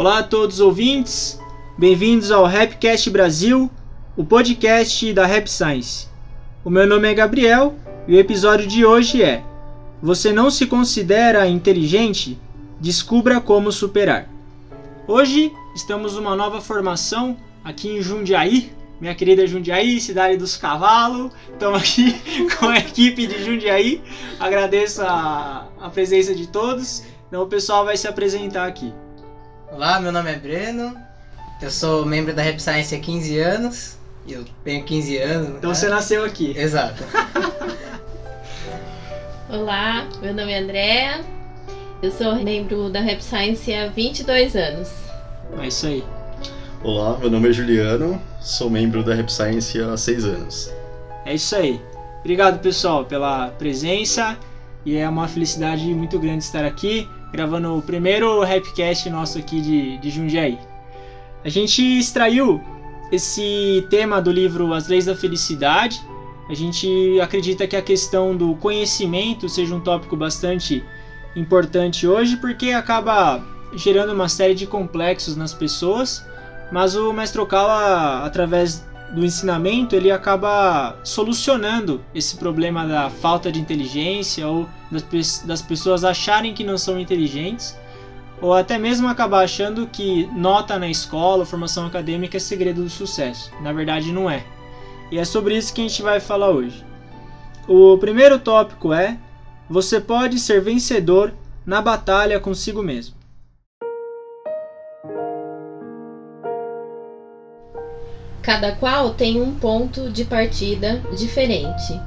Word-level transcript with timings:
Olá 0.00 0.20
a 0.20 0.22
todos 0.22 0.54
os 0.54 0.60
ouvintes, 0.62 1.38
bem-vindos 1.76 2.30
ao 2.30 2.46
Rapcast 2.46 3.10
Brasil, 3.10 3.70
o 4.16 4.24
podcast 4.24 5.12
da 5.12 5.26
Rap 5.26 5.46
Science. 5.46 6.08
O 6.64 6.70
meu 6.70 6.86
nome 6.86 7.06
é 7.06 7.12
Gabriel 7.12 7.74
e 8.08 8.16
o 8.16 8.18
episódio 8.18 8.66
de 8.66 8.82
hoje 8.82 9.22
é 9.22 9.44
Você 10.02 10.32
não 10.32 10.50
se 10.50 10.66
considera 10.66 11.46
inteligente? 11.46 12.40
Descubra 12.80 13.42
como 13.42 13.70
superar. 13.70 14.26
Hoje 15.06 15.52
estamos 15.74 16.14
numa 16.14 16.34
nova 16.34 16.62
formação 16.62 17.36
aqui 17.62 17.90
em 17.90 18.00
Jundiaí, 18.00 18.72
minha 18.98 19.14
querida 19.14 19.46
Jundiaí, 19.46 20.00
cidade 20.00 20.38
dos 20.38 20.56
cavalos. 20.56 21.30
Estamos 21.52 21.78
aqui 21.78 22.16
com 22.58 22.70
a 22.70 22.78
equipe 22.78 23.26
de 23.26 23.44
Jundiaí. 23.44 24.00
Agradeço 24.38 25.02
a, 25.02 25.68
a 25.78 25.90
presença 25.90 26.34
de 26.34 26.46
todos. 26.48 27.02
Então 27.28 27.42
o 27.42 27.46
pessoal 27.46 27.84
vai 27.84 27.98
se 27.98 28.08
apresentar 28.08 28.66
aqui. 28.66 28.94
Olá, 29.72 30.00
meu 30.00 30.10
nome 30.10 30.32
é 30.32 30.36
Breno. 30.36 30.96
Eu 31.62 31.70
sou 31.70 32.04
membro 32.04 32.34
da 32.34 32.42
Rap 32.42 32.58
Science 32.60 32.92
há 32.92 32.98
15 32.98 33.38
anos. 33.38 33.98
Eu 34.28 34.44
tenho 34.64 34.84
15 34.84 35.18
anos. 35.18 35.48
Então 35.50 35.70
né? 35.70 35.76
você 35.76 35.88
nasceu 35.88 36.24
aqui. 36.24 36.52
Exato. 36.58 37.04
Olá, 39.48 40.08
meu 40.20 40.34
nome 40.34 40.50
é 40.50 40.58
Andrea. 40.58 41.20
Eu 42.02 42.10
sou 42.10 42.34
membro 42.34 42.90
da 42.90 43.00
Rap 43.00 43.22
Science 43.22 43.72
há 43.72 43.86
22 43.86 44.56
anos. 44.56 44.90
É 45.60 45.68
isso 45.68 45.86
aí. 45.86 46.04
Olá, 46.82 47.16
meu 47.18 47.30
nome 47.30 47.50
é 47.50 47.52
Juliano, 47.52 48.20
sou 48.40 48.68
membro 48.68 49.04
da 49.04 49.14
Rap 49.14 49.30
Science 49.30 49.80
há 49.80 49.96
seis 49.96 50.24
anos. 50.24 50.72
É 51.24 51.34
isso 51.34 51.54
aí. 51.54 51.80
Obrigado, 52.20 52.58
pessoal, 52.60 53.04
pela 53.04 53.48
presença. 53.50 54.36
E 54.84 54.96
é 54.96 55.08
uma 55.08 55.28
felicidade 55.28 55.84
muito 55.94 56.18
grande 56.18 56.42
estar 56.42 56.64
aqui, 56.64 57.06
gravando 57.32 57.76
o 57.76 57.82
primeiro 57.82 58.42
Rapcast 58.42 59.08
nosso 59.10 59.38
aqui 59.38 59.60
de, 59.60 59.98
de 59.98 60.10
Jundiaí. 60.10 60.58
A 61.44 61.48
gente 61.48 61.82
extraiu 61.98 62.60
esse 63.10 63.86
tema 63.90 64.20
do 64.20 64.30
livro 64.30 64.72
As 64.72 64.88
Leis 64.88 65.06
da 65.06 65.16
Felicidade. 65.16 66.00
A 66.48 66.54
gente 66.54 67.20
acredita 67.20 67.66
que 67.66 67.76
a 67.76 67.82
questão 67.82 68.36
do 68.36 68.54
conhecimento 68.56 69.48
seja 69.48 69.74
um 69.74 69.80
tópico 69.80 70.16
bastante 70.16 70.84
importante 71.34 72.06
hoje, 72.06 72.36
porque 72.36 72.72
acaba 72.72 73.42
gerando 73.74 74.12
uma 74.12 74.28
série 74.28 74.54
de 74.54 74.66
complexos 74.66 75.36
nas 75.36 75.54
pessoas, 75.54 76.26
mas 76.72 76.96
o 76.96 77.12
Mestre 77.12 77.40
Okawa, 77.40 78.24
através 78.24 78.84
do 79.12 79.24
ensinamento, 79.24 79.96
ele 79.96 80.10
acaba 80.10 80.96
solucionando 81.02 82.02
esse 82.14 82.36
problema 82.36 82.86
da 82.86 83.10
falta 83.10 83.50
de 83.50 83.60
inteligência 83.60 84.46
ou 84.46 84.68
das, 84.90 85.42
das 85.44 85.62
pessoas 85.62 86.04
acharem 86.04 86.54
que 86.54 86.64
não 86.64 86.78
são 86.78 86.98
inteligentes, 86.98 87.76
ou 88.40 88.54
até 88.54 88.78
mesmo 88.78 89.08
acabar 89.08 89.44
achando 89.44 89.86
que 89.86 90.26
nota 90.34 90.78
na 90.78 90.88
escola, 90.88 91.44
formação 91.44 91.86
acadêmica 91.86 92.36
é 92.36 92.40
segredo 92.40 92.82
do 92.82 92.90
sucesso. 92.90 93.50
Na 93.60 93.72
verdade, 93.72 94.12
não 94.12 94.30
é. 94.30 94.44
E 95.10 95.18
é 95.18 95.24
sobre 95.24 95.56
isso 95.56 95.74
que 95.74 95.80
a 95.80 95.88
gente 95.88 96.02
vai 96.02 96.20
falar 96.20 96.50
hoje. 96.50 96.84
O 97.68 97.98
primeiro 97.98 98.38
tópico 98.38 98.92
é: 98.92 99.18
você 99.68 100.00
pode 100.00 100.38
ser 100.38 100.60
vencedor 100.62 101.34
na 101.66 101.82
batalha 101.82 102.40
consigo 102.40 102.82
mesmo. 102.82 103.19
Cada 108.42 108.72
qual 108.72 109.12
tem 109.14 109.40
um 109.40 109.54
ponto 109.54 110.10
de 110.10 110.24
partida 110.24 111.02
diferente, 111.16 112.00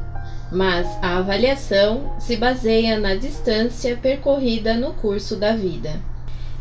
mas 0.51 0.87
a 1.01 1.17
avaliação 1.17 2.15
se 2.19 2.35
baseia 2.35 2.99
na 2.99 3.13
distância 3.13 3.95
percorrida 3.95 4.73
no 4.73 4.93
curso 4.93 5.35
da 5.35 5.55
vida. 5.55 6.01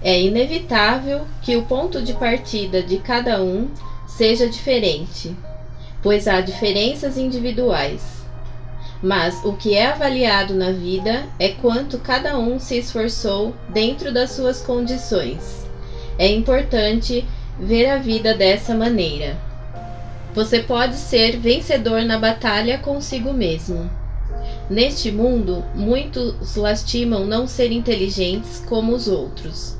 É 0.03 0.20
inevitável 0.20 1.23
que 1.41 1.56
o 1.56 1.62
ponto 1.62 2.03
de 2.03 2.12
partida 2.12 2.83
de 2.83 2.98
cada 2.98 3.43
um 3.43 3.69
seja 4.06 4.47
diferente, 4.47 5.34
pois 6.03 6.28
há 6.28 6.41
diferenças 6.41 7.16
individuais. 7.16 8.22
Mas 9.03 9.43
o 9.44 9.54
que 9.54 9.75
é 9.75 9.87
avaliado 9.87 10.54
na 10.54 10.71
vida 10.71 11.25
é 11.39 11.49
quanto 11.49 11.99
cada 11.99 12.39
um 12.39 12.60
se 12.60 12.78
esforçou 12.78 13.54
dentro 13.71 14.12
das 14.12 14.33
suas 14.33 14.60
condições. 14.60 15.66
É 16.19 16.28
importante 16.31 17.27
ver 17.59 17.91
a 17.91 17.97
vida 17.97 18.34
dessa 18.34 18.75
maneira. 18.75 19.52
Você 20.34 20.60
pode 20.60 20.97
ser 20.97 21.37
vencedor 21.37 22.03
na 22.03 22.19
batalha 22.19 22.78
consigo 22.78 23.32
mesmo. 23.32 23.91
Neste 24.70 25.12
mundo, 25.12 25.62
muitos 25.75 26.56
lastimam 26.56 27.26
não 27.26 27.47
ser 27.47 27.70
inteligentes 27.70 28.62
como 28.66 28.92
os 28.94 29.09
outros. 29.09 29.76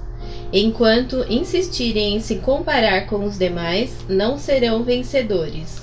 Enquanto 0.53 1.25
insistirem 1.31 2.17
em 2.17 2.21
se 2.21 2.37
comparar 2.37 3.07
com 3.07 3.25
os 3.25 3.39
demais, 3.39 3.97
não 4.07 4.37
serão 4.37 4.83
vencedores. 4.83 5.81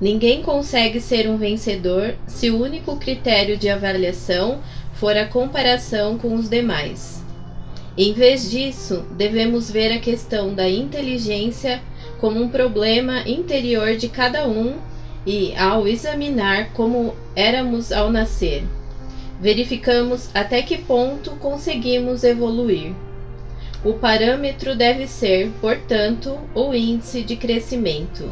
Ninguém 0.00 0.42
consegue 0.42 1.00
ser 1.00 1.28
um 1.28 1.36
vencedor 1.36 2.14
se 2.28 2.50
o 2.50 2.62
único 2.62 2.96
critério 2.96 3.56
de 3.56 3.68
avaliação 3.68 4.60
for 4.94 5.16
a 5.16 5.26
comparação 5.26 6.16
com 6.16 6.34
os 6.36 6.48
demais. 6.48 7.24
Em 7.96 8.12
vez 8.12 8.48
disso, 8.48 9.04
devemos 9.16 9.68
ver 9.68 9.92
a 9.92 9.98
questão 9.98 10.54
da 10.54 10.70
inteligência 10.70 11.82
como 12.20 12.42
um 12.42 12.48
problema 12.48 13.28
interior 13.28 13.96
de 13.96 14.08
cada 14.08 14.46
um 14.46 14.76
e, 15.26 15.54
ao 15.56 15.86
examinar 15.86 16.70
como 16.72 17.14
éramos 17.36 17.92
ao 17.92 18.10
nascer, 18.10 18.64
verificamos 19.40 20.30
até 20.34 20.62
que 20.62 20.78
ponto 20.78 21.32
conseguimos 21.32 22.24
evoluir. 22.24 22.94
O 23.84 23.92
parâmetro 23.92 24.74
deve 24.74 25.06
ser, 25.06 25.50
portanto, 25.60 26.38
o 26.54 26.74
índice 26.74 27.22
de 27.22 27.36
crescimento. 27.36 28.28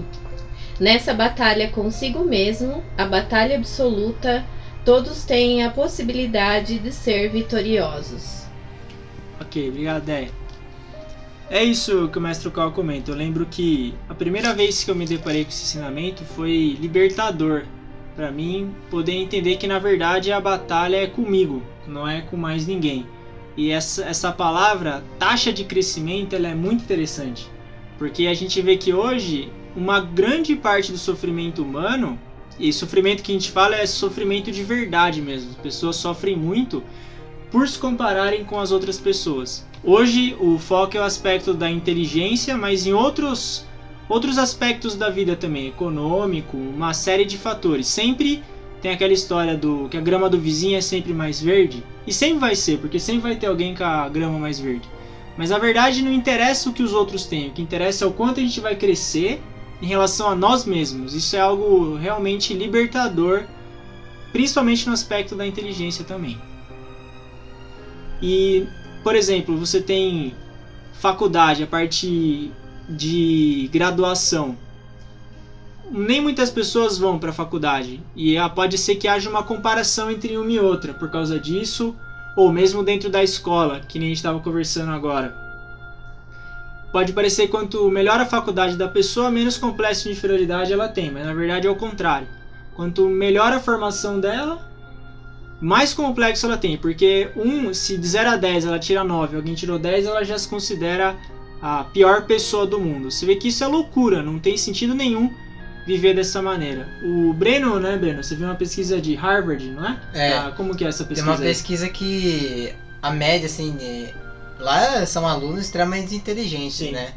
Nessa 0.80 1.14
batalha 1.14 1.68
consigo 1.68 2.24
mesmo, 2.24 2.82
a 2.98 3.04
batalha 3.04 3.56
absoluta, 3.56 4.44
todos 4.84 5.24
têm 5.24 5.64
a 5.64 5.70
possibilidade 5.70 6.78
de 6.78 6.92
ser 6.92 7.30
vitoriosos. 7.30 8.44
Ok, 9.40 9.68
obrigado, 9.68 10.04
Déia. 10.04 10.45
É 11.48 11.62
isso 11.62 12.08
que 12.08 12.18
o 12.18 12.20
mestre 12.20 12.50
Cal 12.50 12.72
comenta. 12.72 13.10
Eu 13.10 13.14
lembro 13.16 13.46
que 13.46 13.94
a 14.08 14.14
primeira 14.14 14.52
vez 14.52 14.82
que 14.82 14.90
eu 14.90 14.96
me 14.96 15.06
deparei 15.06 15.44
com 15.44 15.50
esse 15.50 15.62
ensinamento 15.62 16.24
foi 16.24 16.76
libertador 16.80 17.64
para 18.16 18.32
mim 18.32 18.74
poder 18.90 19.12
entender 19.12 19.56
que 19.56 19.66
na 19.66 19.78
verdade 19.78 20.32
a 20.32 20.40
batalha 20.40 20.96
é 20.96 21.06
comigo, 21.06 21.62
não 21.86 22.08
é 22.08 22.22
com 22.22 22.36
mais 22.36 22.66
ninguém. 22.66 23.06
E 23.56 23.70
essa, 23.70 24.04
essa 24.04 24.32
palavra 24.32 25.04
taxa 25.18 25.52
de 25.52 25.64
crescimento 25.64 26.34
ela 26.34 26.48
é 26.48 26.54
muito 26.54 26.82
interessante, 26.82 27.48
porque 27.96 28.26
a 28.26 28.34
gente 28.34 28.60
vê 28.60 28.76
que 28.76 28.92
hoje 28.92 29.52
uma 29.76 30.00
grande 30.00 30.56
parte 30.56 30.90
do 30.90 30.98
sofrimento 30.98 31.62
humano 31.62 32.18
e 32.58 32.72
sofrimento 32.72 33.22
que 33.22 33.30
a 33.30 33.34
gente 33.34 33.52
fala 33.52 33.76
é 33.76 33.86
sofrimento 33.86 34.50
de 34.50 34.64
verdade 34.64 35.20
mesmo. 35.22 35.50
As 35.50 35.56
pessoas 35.56 35.96
sofrem 35.96 36.34
muito 36.34 36.82
por 37.50 37.68
se 37.68 37.78
compararem 37.78 38.44
com 38.44 38.58
as 38.58 38.72
outras 38.72 38.98
pessoas. 38.98 39.64
Hoje 39.82 40.36
o 40.40 40.58
foco 40.58 40.96
é 40.96 41.00
o 41.00 41.04
aspecto 41.04 41.54
da 41.54 41.70
inteligência, 41.70 42.56
mas 42.56 42.86
em 42.86 42.92
outros 42.92 43.64
outros 44.08 44.38
aspectos 44.38 44.94
da 44.94 45.10
vida 45.10 45.34
também, 45.34 45.68
econômico, 45.68 46.56
uma 46.56 46.94
série 46.94 47.24
de 47.24 47.36
fatores. 47.36 47.86
Sempre 47.86 48.42
tem 48.80 48.92
aquela 48.92 49.12
história 49.12 49.56
do 49.56 49.88
que 49.88 49.96
a 49.96 50.00
grama 50.00 50.30
do 50.30 50.38
vizinho 50.38 50.76
é 50.76 50.80
sempre 50.80 51.12
mais 51.12 51.40
verde, 51.40 51.82
e 52.06 52.12
sempre 52.12 52.38
vai 52.38 52.54
ser, 52.54 52.78
porque 52.78 53.00
sempre 53.00 53.22
vai 53.22 53.36
ter 53.36 53.46
alguém 53.46 53.74
com 53.74 53.84
a 53.84 54.08
grama 54.08 54.38
mais 54.38 54.60
verde. 54.60 54.88
Mas 55.36 55.50
a 55.50 55.58
verdade 55.58 56.02
não 56.02 56.12
interessa 56.12 56.70
o 56.70 56.72
que 56.72 56.82
os 56.82 56.92
outros 56.92 57.26
têm, 57.26 57.48
o 57.48 57.50
que 57.50 57.62
interessa 57.62 58.04
é 58.04 58.08
o 58.08 58.12
quanto 58.12 58.40
a 58.40 58.42
gente 58.42 58.60
vai 58.60 58.76
crescer 58.76 59.42
em 59.82 59.86
relação 59.86 60.28
a 60.28 60.34
nós 60.34 60.64
mesmos. 60.64 61.14
Isso 61.14 61.36
é 61.36 61.40
algo 61.40 61.96
realmente 61.96 62.54
libertador, 62.54 63.44
principalmente 64.32 64.86
no 64.86 64.92
aspecto 64.92 65.34
da 65.34 65.46
inteligência 65.46 66.04
também. 66.04 66.38
E, 68.20 68.66
por 69.02 69.14
exemplo, 69.14 69.56
você 69.56 69.80
tem 69.80 70.34
faculdade, 70.94 71.62
a 71.62 71.66
parte 71.66 72.50
de 72.88 73.68
graduação. 73.72 74.56
Nem 75.90 76.20
muitas 76.20 76.50
pessoas 76.50 76.98
vão 76.98 77.18
para 77.18 77.30
a 77.30 77.34
faculdade 77.34 78.00
e 78.16 78.36
pode 78.54 78.76
ser 78.76 78.96
que 78.96 79.06
haja 79.06 79.30
uma 79.30 79.42
comparação 79.42 80.10
entre 80.10 80.36
uma 80.36 80.50
e 80.50 80.58
outra 80.58 80.92
por 80.92 81.10
causa 81.10 81.38
disso, 81.38 81.94
ou 82.36 82.52
mesmo 82.52 82.82
dentro 82.82 83.08
da 83.08 83.22
escola, 83.22 83.80
que 83.80 83.98
nem 83.98 84.08
a 84.08 84.10
gente 84.10 84.16
estava 84.16 84.40
conversando 84.40 84.90
agora. 84.90 85.34
Pode 86.92 87.12
parecer 87.12 87.48
quanto 87.48 87.88
melhor 87.90 88.20
a 88.20 88.26
faculdade 88.26 88.76
da 88.76 88.88
pessoa, 88.88 89.30
menos 89.30 89.58
complexo 89.58 90.04
de 90.04 90.12
inferioridade 90.12 90.72
ela 90.72 90.88
tem, 90.88 91.10
mas 91.10 91.24
na 91.26 91.34
verdade 91.34 91.66
é 91.66 91.70
o 91.70 91.76
contrário. 91.76 92.26
Quanto 92.74 93.08
melhor 93.08 93.52
a 93.52 93.60
formação 93.60 94.18
dela, 94.18 94.58
mais 95.60 95.94
complexo 95.94 96.46
ela 96.46 96.56
tem, 96.56 96.76
porque 96.76 97.30
um, 97.36 97.72
se 97.72 97.96
de 97.96 98.06
0 98.06 98.30
a 98.30 98.36
10 98.36 98.66
ela 98.66 98.78
tira 98.78 99.02
9, 99.02 99.36
alguém 99.36 99.54
tirou 99.54 99.78
10, 99.78 100.06
ela 100.06 100.22
já 100.24 100.38
se 100.38 100.46
considera 100.48 101.16
a 101.62 101.84
pior 101.84 102.22
pessoa 102.26 102.66
do 102.66 102.78
mundo. 102.78 103.10
Você 103.10 103.24
vê 103.24 103.36
que 103.36 103.48
isso 103.48 103.64
é 103.64 103.66
loucura, 103.66 104.22
não 104.22 104.38
tem 104.38 104.56
sentido 104.56 104.94
nenhum 104.94 105.30
viver 105.86 106.14
dessa 106.14 106.42
maneira. 106.42 106.86
O 107.02 107.32
Breno, 107.32 107.78
né, 107.80 107.96
Breno? 107.96 108.22
Você 108.22 108.34
viu 108.34 108.46
uma 108.46 108.54
pesquisa 108.56 109.00
de 109.00 109.14
Harvard, 109.14 109.70
não 109.70 109.86
é? 109.86 109.98
É. 110.12 110.32
Ah, 110.36 110.52
como 110.56 110.74
que 110.76 110.84
é 110.84 110.88
essa 110.88 111.04
Tem 111.04 111.08
pesquisa? 111.14 111.30
uma 111.30 111.38
aí? 111.40 111.46
pesquisa 111.48 111.88
que 111.88 112.74
a 113.00 113.10
média, 113.10 113.46
assim, 113.46 113.76
de- 113.76 114.12
lá 114.58 115.06
são 115.06 115.26
alunos 115.26 115.60
extremamente 115.62 116.14
inteligentes, 116.14 116.76
Sim. 116.76 116.90
né? 116.92 117.12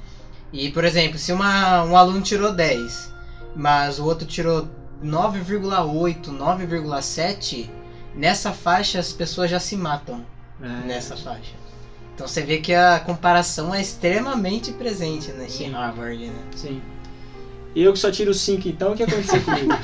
E, 0.54 0.70
por 0.70 0.84
exemplo, 0.86 1.18
se 1.18 1.32
uma, 1.34 1.84
um 1.84 1.98
aluno 1.98 2.22
tirou 2.22 2.52
10, 2.54 3.12
mas 3.56 4.00
o 4.00 4.06
outro 4.06 4.26
tirou 4.28 4.68
9,8, 5.04 6.32
9,7, 6.32 7.70
nessa 8.20 8.52
faixa 8.52 9.00
as 9.00 9.14
pessoas 9.14 9.50
já 9.50 9.60
se 9.60 9.78
matam 9.78 10.26
É, 10.62 10.68
nessa 10.86 11.16
faixa. 11.16 11.54
Então 12.14 12.28
você 12.28 12.42
vê 12.42 12.58
que 12.58 12.74
a 12.74 13.00
comparação 13.00 13.74
é 13.74 13.80
extremamente 13.80 14.74
presente 14.74 15.32
né, 15.32 15.48
Sim. 15.48 15.68
em 15.68 15.72
Harvard, 15.72 16.28
né? 16.28 16.34
Sim. 16.54 16.82
Eu 17.74 17.94
que 17.94 18.00
só 18.00 18.12
tiro 18.12 18.34
5, 18.34 18.68
então 18.68 18.92
o 18.92 18.96
que 18.96 19.04
aconteceu 19.04 19.42
comigo? 19.42 19.72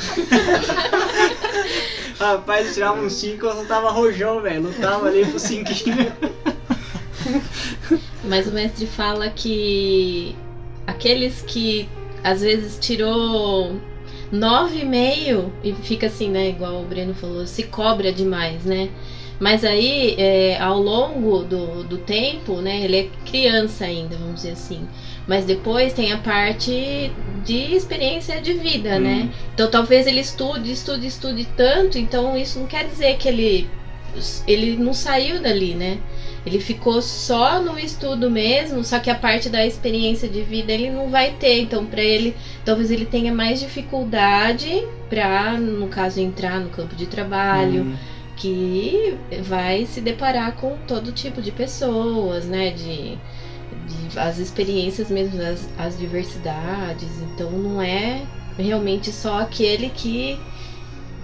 Rapaz, 2.19 2.67
eu 2.67 2.73
tirava 2.73 3.01
um 3.01 3.09
5, 3.09 3.45
eu 3.45 3.53
só 3.53 3.63
tava 3.65 3.89
rojão, 3.91 4.41
velho. 4.41 4.63
Lutava 4.63 5.07
ali 5.07 5.25
pro 5.25 5.39
5. 5.39 5.69
Mas 8.25 8.47
o 8.47 8.51
mestre 8.51 8.85
fala 8.85 9.29
que 9.29 10.35
aqueles 10.85 11.41
que 11.41 11.87
às 12.23 12.41
vezes 12.41 12.77
tirou 12.79 13.79
9,5 14.33 15.49
e 15.63 15.73
fica 15.73 16.07
assim, 16.07 16.29
né? 16.29 16.49
Igual 16.49 16.81
o 16.81 16.85
Breno 16.85 17.13
falou, 17.13 17.45
se 17.45 17.63
cobra 17.63 18.11
demais, 18.11 18.63
né? 18.65 18.89
Mas 19.39 19.65
aí, 19.65 20.15
é, 20.17 20.57
ao 20.59 20.79
longo 20.79 21.43
do, 21.43 21.83
do 21.83 21.97
tempo, 21.97 22.61
né? 22.61 22.83
Ele 22.83 22.97
é 22.97 23.09
criança 23.29 23.85
ainda, 23.85 24.15
vamos 24.15 24.35
dizer 24.35 24.51
assim. 24.51 24.87
Mas 25.27 25.45
depois 25.45 25.93
tem 25.93 26.11
a 26.11 26.17
parte 26.17 27.11
de 27.43 27.75
experiência 27.75 28.41
de 28.41 28.53
vida, 28.53 28.99
né? 28.99 29.29
Então 29.53 29.69
talvez 29.69 30.07
ele 30.07 30.19
estude, 30.19 30.71
estude, 30.71 31.07
estude 31.07 31.45
tanto, 31.57 31.97
então 31.97 32.37
isso 32.37 32.59
não 32.59 32.67
quer 32.67 32.85
dizer 32.85 33.17
que 33.17 33.27
ele 33.27 33.69
ele 34.47 34.77
não 34.77 34.93
saiu 34.93 35.41
dali, 35.41 35.73
né? 35.73 35.97
Ele 36.45 36.59
ficou 36.59 37.01
só 37.01 37.59
no 37.61 37.77
estudo 37.79 38.29
mesmo, 38.29 38.83
só 38.83 38.99
que 38.99 39.09
a 39.09 39.15
parte 39.15 39.49
da 39.49 39.65
experiência 39.65 40.29
de 40.29 40.43
vida 40.43 40.71
ele 40.71 40.89
não 40.91 41.09
vai 41.09 41.33
ter. 41.33 41.59
Então, 41.61 41.85
para 41.87 42.03
ele, 42.03 42.35
talvez 42.63 42.91
ele 42.91 43.05
tenha 43.05 43.33
mais 43.33 43.59
dificuldade 43.59 44.69
para, 45.09 45.53
no 45.57 45.87
caso, 45.87 46.19
entrar 46.19 46.59
no 46.59 46.69
campo 46.69 46.95
de 46.95 47.07
trabalho, 47.07 47.83
Hum, 47.83 47.97
que 48.35 49.17
vai 49.43 49.85
se 49.85 50.01
deparar 50.01 50.55
com 50.55 50.77
todo 50.87 51.11
tipo 51.11 51.41
de 51.41 51.51
pessoas, 51.51 52.45
né? 52.45 52.71
De, 52.71 53.17
de- 53.85 54.19
as 54.19 54.37
experiências 54.37 55.09
mesmo, 55.09 55.41
as, 55.41 55.67
as 55.77 55.97
diversidades. 55.97 57.21
Então, 57.21 57.51
não 57.51 57.81
é 57.81 58.27
realmente 58.57 59.11
só 59.11 59.39
aquele 59.39 59.89
que 59.89 60.39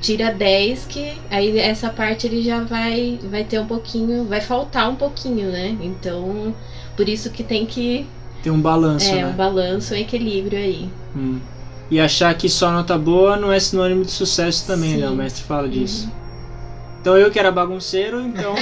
tira 0.01 0.33
10 0.33 0.85
que 0.85 1.13
aí 1.29 1.57
essa 1.59 1.89
parte 1.89 2.27
ele 2.27 2.41
já 2.41 2.61
vai 2.61 3.19
vai 3.29 3.43
ter 3.43 3.59
um 3.59 3.67
pouquinho, 3.67 4.25
vai 4.25 4.41
faltar 4.41 4.89
um 4.89 4.95
pouquinho, 4.95 5.51
né? 5.51 5.77
Então, 5.81 6.53
por 6.97 7.07
isso 7.07 7.29
que 7.29 7.43
tem 7.43 7.65
que 7.65 8.07
Tem 8.43 8.51
um 8.51 8.59
balanço, 8.59 9.09
é 9.09 9.15
né? 9.15 9.27
um 9.27 9.33
balanço, 9.33 9.93
um 9.93 9.97
equilíbrio 9.97 10.57
aí. 10.57 10.89
Hum. 11.15 11.39
E 11.89 11.99
achar 11.99 12.33
que 12.33 12.49
só 12.49 12.71
nota 12.71 12.97
boa 12.97 13.37
não 13.37 13.51
é 13.51 13.59
sinônimo 13.59 14.03
de 14.03 14.11
sucesso 14.11 14.65
também, 14.65 14.97
né? 14.97 15.07
Sim. 15.07 15.13
O 15.13 15.15
mestre 15.15 15.43
fala 15.43 15.69
disso. 15.69 16.05
Uhum. 16.05 16.11
Então 17.01 17.17
eu 17.17 17.29
que 17.29 17.37
era 17.37 17.51
bagunceiro, 17.51 18.21
então. 18.21 18.55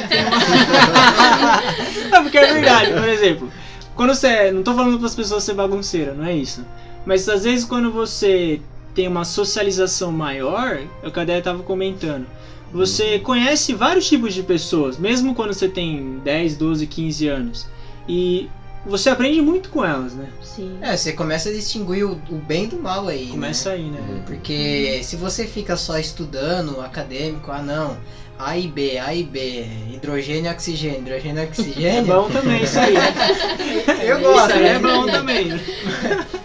Não, 2.12 2.24
porque 2.24 2.38
é 2.38 2.54
verdade, 2.54 2.94
por 2.94 3.08
exemplo. 3.08 3.50
Quando 3.96 4.16
você. 4.16 4.52
Não 4.52 4.64
tô 4.64 4.74
falando 4.74 4.98
para 4.98 5.08
as 5.08 5.16
pessoas 5.16 5.44
ser 5.44 5.54
bagunceira, 5.54 6.14
não 6.14 6.26
é 6.26 6.34
isso. 6.34 6.66
Mas 7.06 7.28
às 7.28 7.44
vezes 7.44 7.66
quando 7.66 7.92
você 7.92 8.62
tem 8.94 9.08
uma 9.08 9.24
socialização 9.24 10.12
maior, 10.12 10.80
é 11.04 11.08
o 11.08 11.12
que 11.12 11.20
a 11.20 11.26
Déia 11.26 11.42
tava 11.42 11.64
comentando. 11.64 12.26
Você 12.72 13.20
conhece 13.20 13.74
vários 13.74 14.08
tipos 14.08 14.34
de 14.34 14.44
pessoas, 14.44 14.98
mesmo 14.98 15.34
quando 15.34 15.54
você 15.54 15.68
tem 15.68 16.20
10, 16.24 16.58
12, 16.58 16.88
15 16.88 17.28
anos. 17.28 17.68
E 18.08 18.50
você 18.86 19.10
aprende 19.10 19.42
muito 19.42 19.70
com 19.70 19.84
elas, 19.84 20.14
né? 20.14 20.30
Sim. 20.42 20.78
É, 20.82 20.96
você 20.96 21.14
começa 21.14 21.50
a 21.50 21.52
distinguir 21.52 22.06
o, 22.06 22.14
o 22.30 22.36
bem 22.36 22.68
do 22.68 22.78
mal 22.78 23.08
aí, 23.08 23.26
né? 23.26 23.32
Começa 23.32 23.72
aí, 23.72 23.84
né? 23.84 24.24
Porque 24.26 25.02
se 25.04 25.16
você 25.16 25.46
fica 25.46 25.76
só 25.76 25.98
estudando, 25.98 26.80
acadêmico, 26.82 27.52
ah 27.52 27.62
não, 27.62 27.98
A 28.40 28.58
e 28.58 28.68
B, 28.68 28.98
A 28.98 29.14
e 29.14 29.22
B, 29.22 29.66
hidrogênio 29.92 30.50
e 30.50 30.54
oxigênio, 30.54 31.02
hidrogênio 31.02 31.42
e 31.42 31.46
É 31.46 31.50
oxigênio, 31.50 32.06
bom 32.06 32.30
também 32.30 32.64
isso 32.64 32.80
aí. 32.80 32.96
eu 34.08 34.18
gosto, 34.22 34.52
Isso 34.52 34.54
aí 34.54 34.66
é 34.66 34.80
né? 34.80 34.80
bom 34.80 35.06
também. 35.06 35.62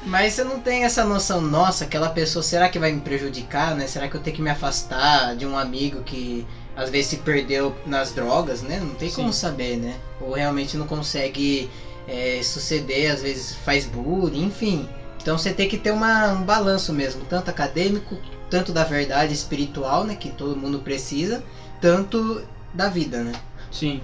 Mas 0.04 0.32
você 0.32 0.42
não 0.42 0.58
tem 0.58 0.82
essa 0.82 1.04
noção, 1.04 1.40
nossa, 1.40 1.84
aquela 1.84 2.08
pessoa, 2.08 2.42
será 2.42 2.68
que 2.68 2.80
vai 2.80 2.90
me 2.90 3.00
prejudicar, 3.00 3.76
né? 3.76 3.86
Será 3.86 4.08
que 4.08 4.16
eu 4.16 4.20
tenho 4.20 4.34
que 4.34 4.42
me 4.42 4.50
afastar 4.50 5.36
de 5.36 5.46
um 5.46 5.56
amigo 5.56 6.00
que 6.00 6.44
às 6.76 6.90
vezes 6.90 7.10
se 7.10 7.16
perdeu 7.18 7.72
nas 7.86 8.10
drogas, 8.10 8.60
né? 8.60 8.80
Não 8.80 8.94
tem 8.94 9.08
como 9.08 9.32
Sim. 9.32 9.38
saber, 9.38 9.76
né? 9.76 9.96
Ou 10.20 10.32
realmente 10.32 10.76
não 10.76 10.84
consegue 10.84 11.68
é, 12.08 12.40
suceder, 12.42 13.12
às 13.12 13.22
vezes 13.22 13.54
faz 13.64 13.84
bullying, 13.84 14.46
enfim. 14.46 14.88
Então 15.22 15.38
você 15.38 15.52
tem 15.52 15.68
que 15.68 15.78
ter 15.78 15.92
uma, 15.92 16.32
um 16.32 16.42
balanço 16.42 16.92
mesmo, 16.92 17.24
tanto 17.24 17.48
acadêmico, 17.48 18.18
tanto 18.50 18.72
da 18.72 18.82
verdade 18.82 19.32
espiritual, 19.32 20.02
né? 20.04 20.14
Que 20.14 20.28
todo 20.28 20.56
mundo 20.56 20.78
precisa, 20.80 21.40
tanto 21.80 22.42
da 22.72 22.88
vida, 22.88 23.22
né? 23.22 23.32
Sim. 23.70 24.00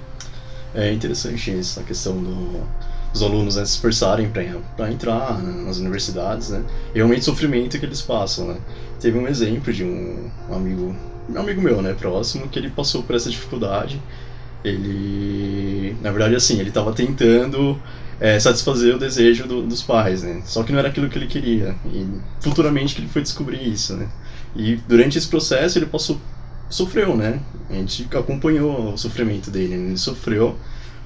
É 0.75 0.93
interessante 0.93 1.51
essa 1.51 1.83
questão 1.83 2.23
do, 2.23 2.69
dos 3.13 3.23
alunos 3.23 3.57
né, 3.57 3.65
se 3.65 3.73
esforçarem 3.73 4.31
para 4.31 4.91
entrar 4.91 5.43
né, 5.43 5.65
nas 5.65 5.79
universidades, 5.79 6.51
né? 6.51 6.65
E 6.95 6.99
realmente 6.99 7.23
o 7.23 7.25
sofrimento 7.25 7.79
que 7.79 7.85
eles 7.87 8.03
passam, 8.03 8.49
né? 8.49 8.61
Teve 9.01 9.19
um 9.19 9.27
exemplo 9.27 9.73
de 9.73 9.85
um, 9.85 10.31
um 10.49 10.55
amigo, 10.55 10.97
um 11.29 11.39
amigo 11.41 11.61
meu, 11.61 11.83
né, 11.83 11.95
próximo, 11.95 12.49
que 12.49 12.59
ele 12.59 12.71
passou 12.71 13.03
por 13.03 13.17
essa 13.17 13.31
dificuldade. 13.31 14.01
Ele, 14.63 15.97
na 16.03 16.11
verdade, 16.11 16.35
assim, 16.35 16.59
ele 16.61 16.69
estava 16.69 16.93
tentando 16.93 17.83
é, 18.21 18.39
satisfazer 18.39 18.95
o 18.95 18.99
desejo 18.99 19.47
do- 19.49 19.67
dos 19.67 19.83
pais, 19.83 20.23
né? 20.23 20.43
Só 20.45 20.63
que 20.63 20.73
não 20.73 20.79
era 20.79 20.89
aquilo 20.89 21.09
que 21.09 21.17
ele 21.19 21.27
queria. 21.27 21.75
E 21.87 22.07
futuramente 22.41 22.95
que 22.95 23.01
ele 23.01 23.09
foi 23.09 23.23
descobrir 23.23 23.63
isso, 23.67 23.97
né? 23.97 24.09
E 24.55 24.77
durante 24.77 25.17
esse 25.17 25.29
processo 25.29 25.79
ele 25.79 25.87
passou 25.87 26.21
sofreu, 26.71 27.17
né? 27.17 27.41
A 27.69 27.75
gente 27.75 28.09
acompanhou 28.17 28.95
o 28.95 28.99
sofrimento 28.99 29.51
dele. 29.51 29.77
né? 29.77 29.89
Ele 29.89 29.99
sofreu 29.99 30.57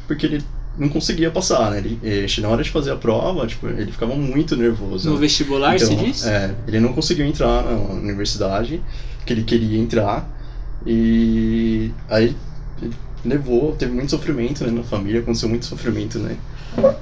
porque 0.06 0.26
ele 0.26 0.44
não 0.78 0.88
conseguia 0.88 1.31
passar, 1.31 1.70
né? 1.70 1.78
Ele, 1.78 1.99
eh, 2.02 2.26
na 2.40 2.49
hora 2.49 2.62
de 2.62 2.70
fazer 2.70 2.93
a 2.93 2.96
prova, 2.96 3.46
tipo, 3.46 3.66
ele 3.66 3.90
ficava 3.90 4.14
muito 4.14 4.56
nervoso. 4.56 5.08
No 5.08 5.14
né? 5.14 5.20
vestibular, 5.20 5.76
Então, 5.76 5.88
se 5.88 5.96
diz? 5.96 6.26
É, 6.26 6.55
ele 6.69 6.81
não 6.81 6.93
conseguiu 6.93 7.25
entrar 7.26 7.62
na 7.62 7.72
universidade 7.94 8.81
que 9.25 9.32
ele 9.32 9.43
queria 9.43 9.78
entrar. 9.78 10.28
E 10.87 11.90
aí 12.08 12.37
ele 12.82 12.94
levou, 13.25 13.75
teve 13.75 13.93
muito 13.93 14.11
sofrimento 14.11 14.64
né, 14.64 14.71
na 14.71 14.83
família, 14.83 15.21
aconteceu 15.21 15.49
muito 15.49 15.64
sofrimento, 15.64 16.18
né? 16.18 16.37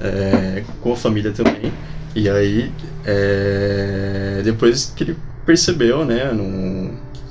é, 0.01 0.63
com 0.81 0.93
a 0.93 0.95
família 0.95 1.31
também. 1.31 1.71
E 2.15 2.29
aí, 2.29 2.71
é, 3.05 4.41
depois 4.43 4.93
que 4.95 5.03
ele 5.03 5.17
percebeu, 5.45 6.05
né, 6.05 6.31
no, 6.31 6.43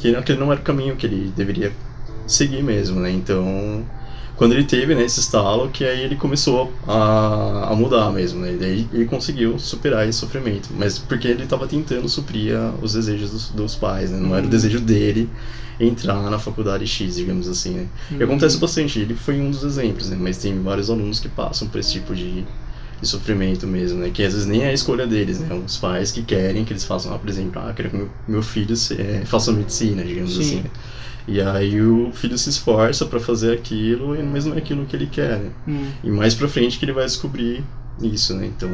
que 0.02 0.14
aquele 0.16 0.38
não 0.40 0.52
era 0.52 0.60
o 0.60 0.64
caminho 0.64 0.96
que 0.96 1.06
ele 1.06 1.30
deveria 1.30 1.72
seguir 2.26 2.62
mesmo, 2.62 3.00
né? 3.00 3.10
Então, 3.10 3.86
quando 4.36 4.52
ele 4.54 4.64
teve 4.64 4.94
né, 4.94 5.04
esse 5.04 5.20
estalo, 5.20 5.70
que 5.70 5.84
aí 5.84 6.02
ele 6.02 6.16
começou 6.16 6.78
a, 6.86 7.70
a 7.72 7.76
mudar 7.76 8.10
mesmo, 8.12 8.40
né? 8.40 8.54
E 8.54 8.58
daí 8.58 8.88
ele 8.92 9.06
conseguiu 9.06 9.58
superar 9.58 10.08
esse 10.08 10.18
sofrimento, 10.18 10.70
mas 10.74 10.98
porque 10.98 11.28
ele 11.28 11.44
estava 11.44 11.66
tentando 11.68 12.08
suprir 12.08 12.56
a- 12.56 12.74
os 12.80 12.94
desejos 12.94 13.30
dos, 13.30 13.50
dos 13.50 13.76
pais, 13.76 14.10
né? 14.10 14.18
Não 14.18 14.30
era 14.34 14.42
o 14.42 14.44
Uhum. 14.44 14.50
desejo 14.50 14.80
dele 14.80 15.32
entrar 15.78 16.30
na 16.30 16.38
faculdade 16.38 16.86
X, 16.86 17.16
digamos 17.16 17.48
assim, 17.48 17.74
né? 17.74 17.88
E 18.10 18.14
Uhum. 18.14 18.24
acontece 18.24 18.58
bastante, 18.58 18.98
ele 18.98 19.14
foi 19.14 19.40
um 19.40 19.50
dos 19.50 19.62
exemplos, 19.64 20.08
né? 20.10 20.16
Mas 20.18 20.38
tem 20.38 20.60
vários 20.62 20.90
alunos 20.90 21.20
que 21.20 21.28
passam 21.28 21.68
por 21.68 21.78
esse 21.78 21.92
tipo 21.92 22.14
de, 22.14 22.48
de 23.02 23.08
sofrimento 23.08 23.66
mesmo, 23.66 23.98
né? 24.00 24.10
Que 24.10 24.22
às 24.24 24.32
vezes 24.32 24.48
nem 24.48 24.62
é 24.62 24.68
a 24.68 24.72
escolha 24.72 25.06
deles, 25.06 25.40
né? 25.40 25.52
Os 25.54 25.76
pais 25.76 26.12
que 26.12 26.22
querem 26.22 26.64
que 26.64 26.72
eles 26.72 26.84
façam, 26.84 27.12
ah, 27.12 27.18
por 27.18 27.28
exemplo, 27.28 27.60
ah, 27.60 27.72
quero 27.74 27.90
que 27.90 27.96
meu, 27.96 28.08
meu 28.28 28.42
filho 28.42 28.76
se, 28.76 28.94
eh, 28.94 29.24
faça 29.26 29.52
medicina, 29.52 30.04
digamos 30.04 30.34
Sim. 30.34 30.40
assim. 30.40 30.56
né? 30.62 30.70
E 31.26 31.40
aí 31.40 31.80
o 31.80 32.12
filho 32.12 32.36
se 32.38 32.48
esforça 32.50 33.06
pra 33.06 33.20
fazer 33.20 33.52
aquilo, 33.52 34.16
e 34.16 34.22
mas 34.22 34.44
não 34.44 34.54
é 34.54 34.58
aquilo 34.58 34.86
que 34.86 34.96
ele 34.96 35.06
quer, 35.06 35.38
né? 35.38 35.50
Hum. 35.68 35.90
E 36.02 36.10
mais 36.10 36.34
pra 36.34 36.48
frente 36.48 36.78
que 36.78 36.84
ele 36.84 36.92
vai 36.92 37.04
descobrir 37.04 37.64
isso, 38.00 38.34
né? 38.34 38.46
Então, 38.46 38.70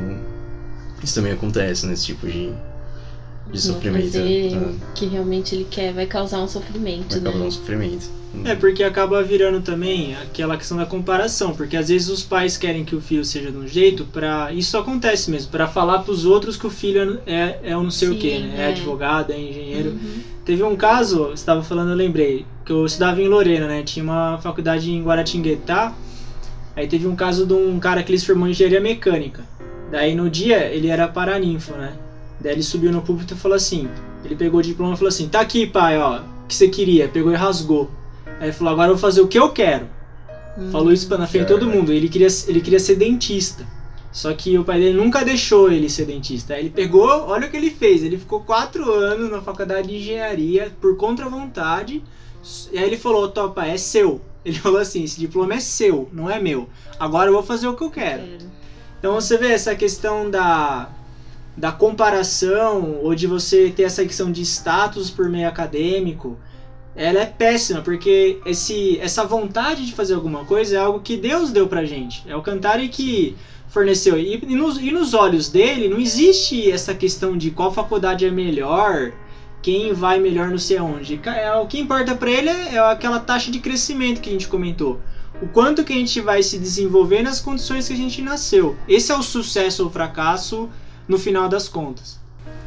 isso 1.02 1.14
também 1.14 1.32
acontece 1.32 1.86
nesse 1.86 2.06
tipo 2.06 2.26
de, 2.26 2.52
de 3.52 3.60
sofrimento. 3.60 4.04
fazer 4.04 4.50
né? 4.50 4.74
o 4.90 4.92
que 4.94 5.06
realmente 5.06 5.54
ele 5.54 5.66
quer 5.70 5.92
vai 5.92 6.06
causar 6.06 6.40
um 6.40 6.48
sofrimento, 6.48 7.10
Vai 7.10 7.20
né? 7.20 7.30
causar 7.30 7.44
um 7.46 7.50
sofrimento. 7.50 8.18
É, 8.44 8.54
porque 8.54 8.84
acaba 8.84 9.22
virando 9.22 9.62
também 9.62 10.14
aquela 10.16 10.56
questão 10.56 10.76
da 10.76 10.84
comparação, 10.84 11.54
porque 11.54 11.76
às 11.76 11.88
vezes 11.88 12.08
os 12.08 12.22
pais 12.22 12.58
querem 12.58 12.84
que 12.84 12.94
o 12.94 13.00
filho 13.00 13.24
seja 13.24 13.50
de 13.50 13.56
um 13.56 13.66
jeito 13.66 14.04
para 14.04 14.52
isso 14.52 14.76
acontece 14.76 15.30
mesmo, 15.30 15.50
para 15.50 15.66
falar 15.66 16.00
pros 16.00 16.26
outros 16.26 16.56
que 16.56 16.66
o 16.66 16.70
filho 16.70 17.20
é 17.26 17.58
é 17.62 17.76
um 17.76 17.84
não 17.84 17.90
sei 17.90 18.08
o 18.08 18.12
Sim, 18.12 18.18
que, 18.18 18.38
né? 18.38 18.54
É. 18.58 18.60
é. 18.60 18.66
advogado, 18.68 19.32
é 19.32 19.40
engenheiro. 19.40 19.90
Uhum. 19.90 20.20
Teve 20.44 20.62
um 20.62 20.76
caso, 20.76 21.24
você 21.24 21.34
estava 21.34 21.62
falando, 21.62 21.90
eu 21.90 21.96
lembrei, 21.96 22.44
que 22.64 22.72
eu 22.72 22.84
estudava 22.84 23.20
em 23.20 23.28
Lorena, 23.28 23.66
né? 23.66 23.82
Tinha 23.82 24.02
uma 24.04 24.38
faculdade 24.38 24.90
em 24.90 25.02
Guaratinguetá. 25.02 25.94
Aí 26.76 26.86
teve 26.86 27.06
um 27.06 27.16
caso 27.16 27.44
de 27.44 27.52
um 27.54 27.78
cara 27.80 28.02
que 28.02 28.10
ele 28.12 28.18
se 28.18 28.26
formou 28.26 28.46
em 28.46 28.50
engenharia 28.52 28.80
mecânica. 28.80 29.42
Daí 29.90 30.14
no 30.14 30.30
dia 30.30 30.66
ele 30.66 30.88
era 30.88 31.08
paraninfo, 31.08 31.72
né? 31.72 31.92
Daí 32.40 32.52
ele 32.52 32.62
subiu 32.62 32.92
no 32.92 33.02
púlpito 33.02 33.34
e 33.34 33.36
falou 33.36 33.56
assim: 33.56 33.88
ele 34.24 34.36
pegou 34.36 34.60
o 34.60 34.62
diploma 34.62 34.94
e 34.94 34.96
falou 34.96 35.08
assim: 35.08 35.28
tá 35.28 35.40
aqui, 35.40 35.66
pai, 35.66 35.98
ó, 35.98 36.20
o 36.20 36.46
que 36.46 36.54
você 36.54 36.68
queria? 36.68 37.08
Pegou 37.08 37.32
e 37.32 37.36
rasgou. 37.36 37.90
Aí 38.40 38.46
ele 38.46 38.52
falou: 38.52 38.72
agora 38.72 38.90
eu 38.90 38.94
vou 38.94 39.00
fazer 39.00 39.20
o 39.20 39.28
que 39.28 39.38
eu 39.38 39.50
quero. 39.50 39.86
Falou 40.72 40.92
isso 40.92 41.08
na 41.16 41.26
frente 41.26 41.46
de 41.46 41.52
todo 41.52 41.68
mundo. 41.68 41.92
Ele 41.92 42.08
queria, 42.08 42.26
ele 42.48 42.60
queria 42.60 42.80
ser 42.80 42.96
dentista. 42.96 43.64
Só 44.10 44.32
que 44.32 44.58
o 44.58 44.64
pai 44.64 44.80
dele 44.80 44.96
nunca 44.96 45.24
deixou 45.24 45.70
ele 45.70 45.88
ser 45.88 46.06
dentista. 46.06 46.54
Aí 46.54 46.62
ele 46.62 46.70
pegou, 46.70 47.06
olha 47.06 47.46
o 47.46 47.50
que 47.50 47.56
ele 47.56 47.70
fez. 47.70 48.02
Ele 48.02 48.18
ficou 48.18 48.40
quatro 48.40 48.90
anos 48.92 49.30
na 49.30 49.40
faculdade 49.40 49.86
de 49.86 49.96
engenharia 49.96 50.72
por 50.80 50.96
contra 50.96 51.28
vontade. 51.28 52.02
E 52.72 52.78
aí 52.78 52.84
ele 52.84 52.96
falou: 52.96 53.28
Topa, 53.28 53.66
é 53.66 53.76
seu. 53.76 54.20
Ele 54.44 54.58
falou 54.58 54.80
assim: 54.80 55.04
esse 55.04 55.18
diploma 55.18 55.54
é 55.54 55.60
seu, 55.60 56.08
não 56.12 56.28
é 56.28 56.40
meu. 56.40 56.68
Agora 56.98 57.28
eu 57.28 57.34
vou 57.34 57.42
fazer 57.42 57.68
o 57.68 57.74
que 57.74 57.84
eu 57.84 57.90
quero. 57.90 58.22
Então 58.98 59.14
você 59.14 59.36
vê 59.36 59.52
essa 59.52 59.76
questão 59.76 60.28
da, 60.28 60.90
da 61.58 61.72
comparação 61.72 63.00
ou 63.02 63.14
de 63.16 63.26
você 63.26 63.72
ter 63.74 63.82
essa 63.82 64.04
questão 64.04 64.30
de 64.30 64.42
status 64.42 65.10
por 65.10 65.28
meio 65.28 65.48
acadêmico. 65.48 66.38
Ela 66.94 67.20
é 67.20 67.26
péssima, 67.26 67.82
porque 67.82 68.40
esse, 68.46 68.98
essa 69.00 69.24
vontade 69.24 69.84
de 69.84 69.92
fazer 69.92 70.14
alguma 70.14 70.44
coisa 70.44 70.76
é 70.76 70.78
algo 70.78 71.00
que 71.00 71.16
Deus 71.16 71.50
deu 71.50 71.66
pra 71.66 71.84
gente. 71.84 72.22
É 72.28 72.36
o 72.36 72.42
Cantare 72.42 72.88
que 72.88 73.36
forneceu. 73.68 74.16
E, 74.16 74.36
e, 74.36 74.54
nos, 74.54 74.78
e 74.78 74.92
nos 74.92 75.14
olhos 75.14 75.48
dele 75.48 75.88
não 75.88 75.98
existe 75.98 76.70
essa 76.70 76.94
questão 76.94 77.36
de 77.36 77.50
qual 77.50 77.72
faculdade 77.72 78.24
é 78.24 78.30
melhor, 78.30 79.12
quem 79.60 79.92
vai 79.92 80.20
melhor 80.20 80.50
não 80.50 80.58
sei 80.58 80.78
aonde. 80.78 81.20
É, 81.24 81.52
o 81.54 81.66
que 81.66 81.80
importa 81.80 82.14
para 82.14 82.30
ele 82.30 82.48
é, 82.48 82.76
é 82.76 82.78
aquela 82.78 83.18
taxa 83.18 83.50
de 83.50 83.58
crescimento 83.58 84.20
que 84.20 84.28
a 84.28 84.32
gente 84.32 84.48
comentou. 84.48 85.00
O 85.42 85.48
quanto 85.48 85.84
que 85.84 85.92
a 85.92 85.96
gente 85.96 86.20
vai 86.20 86.42
se 86.42 86.56
desenvolver 86.58 87.22
nas 87.22 87.40
condições 87.40 87.88
que 87.88 87.94
a 87.94 87.96
gente 87.96 88.22
nasceu. 88.22 88.76
Esse 88.88 89.10
é 89.10 89.16
o 89.16 89.22
sucesso 89.22 89.84
ou 89.84 89.90
fracasso 89.90 90.68
no 91.08 91.18
final 91.18 91.48
das 91.48 91.68
contas. 91.68 92.20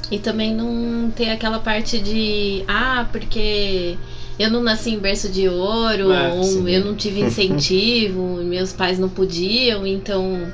E 0.10 0.20
também 0.20 0.54
não 0.54 1.10
ter 1.12 1.30
aquela 1.30 1.60
parte 1.60 2.00
de 2.00 2.66
ah, 2.68 3.08
porque 3.12 3.98
eu 4.38 4.50
não 4.50 4.62
nasci 4.62 4.90
em 4.90 5.00
berço 5.00 5.30
de 5.30 5.48
ouro, 5.48 6.12
é, 6.12 6.32
eu 6.68 6.84
não 6.84 6.96
tive 6.96 7.22
incentivo, 7.24 8.44
meus 8.44 8.74
pais 8.74 9.00
não 9.00 9.08
podiam, 9.08 9.86
então 9.86 10.52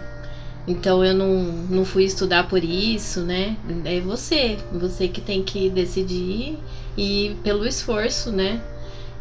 então 0.67 1.03
eu 1.03 1.15
não, 1.15 1.43
não 1.69 1.85
fui 1.85 2.03
estudar 2.03 2.49
por 2.49 2.61
isso, 2.61 3.21
né? 3.21 3.55
É 3.85 4.01
você, 4.01 4.57
você 4.71 5.07
que 5.07 5.21
tem 5.21 5.41
que 5.41 5.69
decidir 5.69 6.57
e 6.97 7.37
pelo 7.41 7.65
esforço, 7.65 8.31
né? 8.31 8.61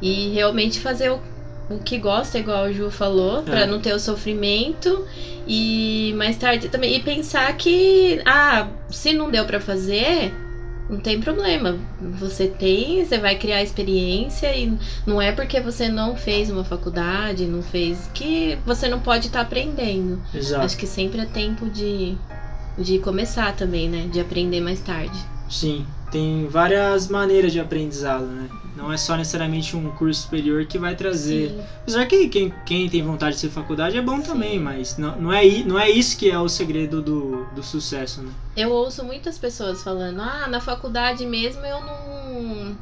E 0.03 0.31
realmente 0.31 0.81
fazer 0.81 1.13
o, 1.13 1.21
o 1.69 1.79
que 1.79 1.99
gosta, 1.99 2.39
igual 2.39 2.67
o 2.67 2.73
Ju 2.73 2.91
falou, 2.91 3.41
é. 3.41 3.43
para 3.43 3.67
não 3.67 3.81
ter 3.81 3.93
o 3.93 3.99
sofrimento 3.99 5.07
e 5.47 6.15
mais 6.17 6.37
tarde 6.37 6.69
também 6.69 6.97
e 6.97 7.01
pensar 7.01 7.57
que 7.57 8.21
ah, 8.25 8.69
se 8.89 9.13
não 9.13 9.31
deu 9.31 9.45
para 9.45 9.61
fazer, 9.61 10.33
não 10.89 11.01
tem 11.01 11.21
problema. 11.21 11.77
Você 12.19 12.47
tem, 12.47 13.05
você 13.05 13.19
vai 13.19 13.37
criar 13.37 13.63
experiência 13.63 14.55
e 14.57 14.73
não 15.05 15.21
é 15.21 15.33
porque 15.33 15.61
você 15.61 15.89
não 15.89 16.17
fez 16.17 16.51
uma 16.51 16.65
faculdade, 16.65 17.47
não 17.47 17.63
fez 17.63 18.09
que 18.15 18.57
você 18.65 18.89
não 18.89 19.01
pode 19.01 19.27
estar 19.27 19.41
tá 19.41 19.45
aprendendo. 19.45 20.23
Exato. 20.33 20.65
Acho 20.65 20.77
que 20.77 20.87
sempre 20.87 21.21
é 21.21 21.27
tempo 21.27 21.69
de, 21.69 22.17
de 22.79 22.99
começar 23.01 23.55
também, 23.57 23.89
né? 23.89 24.09
De 24.13 24.21
aprender 24.21 24.61
mais 24.61 24.81
tarde. 24.81 25.19
Sim, 25.51 25.87
tem 26.17 26.47
várias 26.47 27.09
maneiras 27.09 27.53
de 27.53 27.61
aprendizado, 27.61 28.25
né? 28.25 28.49
Não 28.75 28.91
é 28.91 28.97
só 28.97 29.17
necessariamente 29.17 29.77
um 29.77 29.91
curso 29.93 30.23
superior 30.23 30.65
que 30.65 30.79
vai 30.79 30.95
trazer. 30.97 31.51
Sim. 31.51 31.65
Apesar 31.83 32.07
que 32.07 32.29
quem, 32.29 32.55
quem 32.65 32.89
tem 32.89 33.03
vontade 33.03 33.35
de 33.35 33.41
ser 33.41 33.51
faculdade 33.51 33.97
é 33.99 34.03
bom 34.03 34.17
Sim. 34.17 34.23
também, 34.23 34.59
mas 34.59 34.97
não, 34.97 35.21
não, 35.21 35.33
é, 35.33 35.45
não 35.65 35.79
é 35.79 35.91
isso 35.91 36.17
que 36.17 36.31
é 36.31 36.39
o 36.39 36.49
segredo 36.49 37.03
do, 37.03 37.45
do 37.55 37.63
sucesso, 37.63 38.23
né? 38.23 38.31
Eu 38.57 38.71
ouço 38.71 39.05
muitas 39.05 39.39
pessoas 39.39 39.83
falando, 39.83 40.21
ah, 40.21 40.47
na 40.49 40.61
faculdade 40.61 41.27
mesmo 41.27 41.65
eu 41.67 41.81
não 41.83 42.77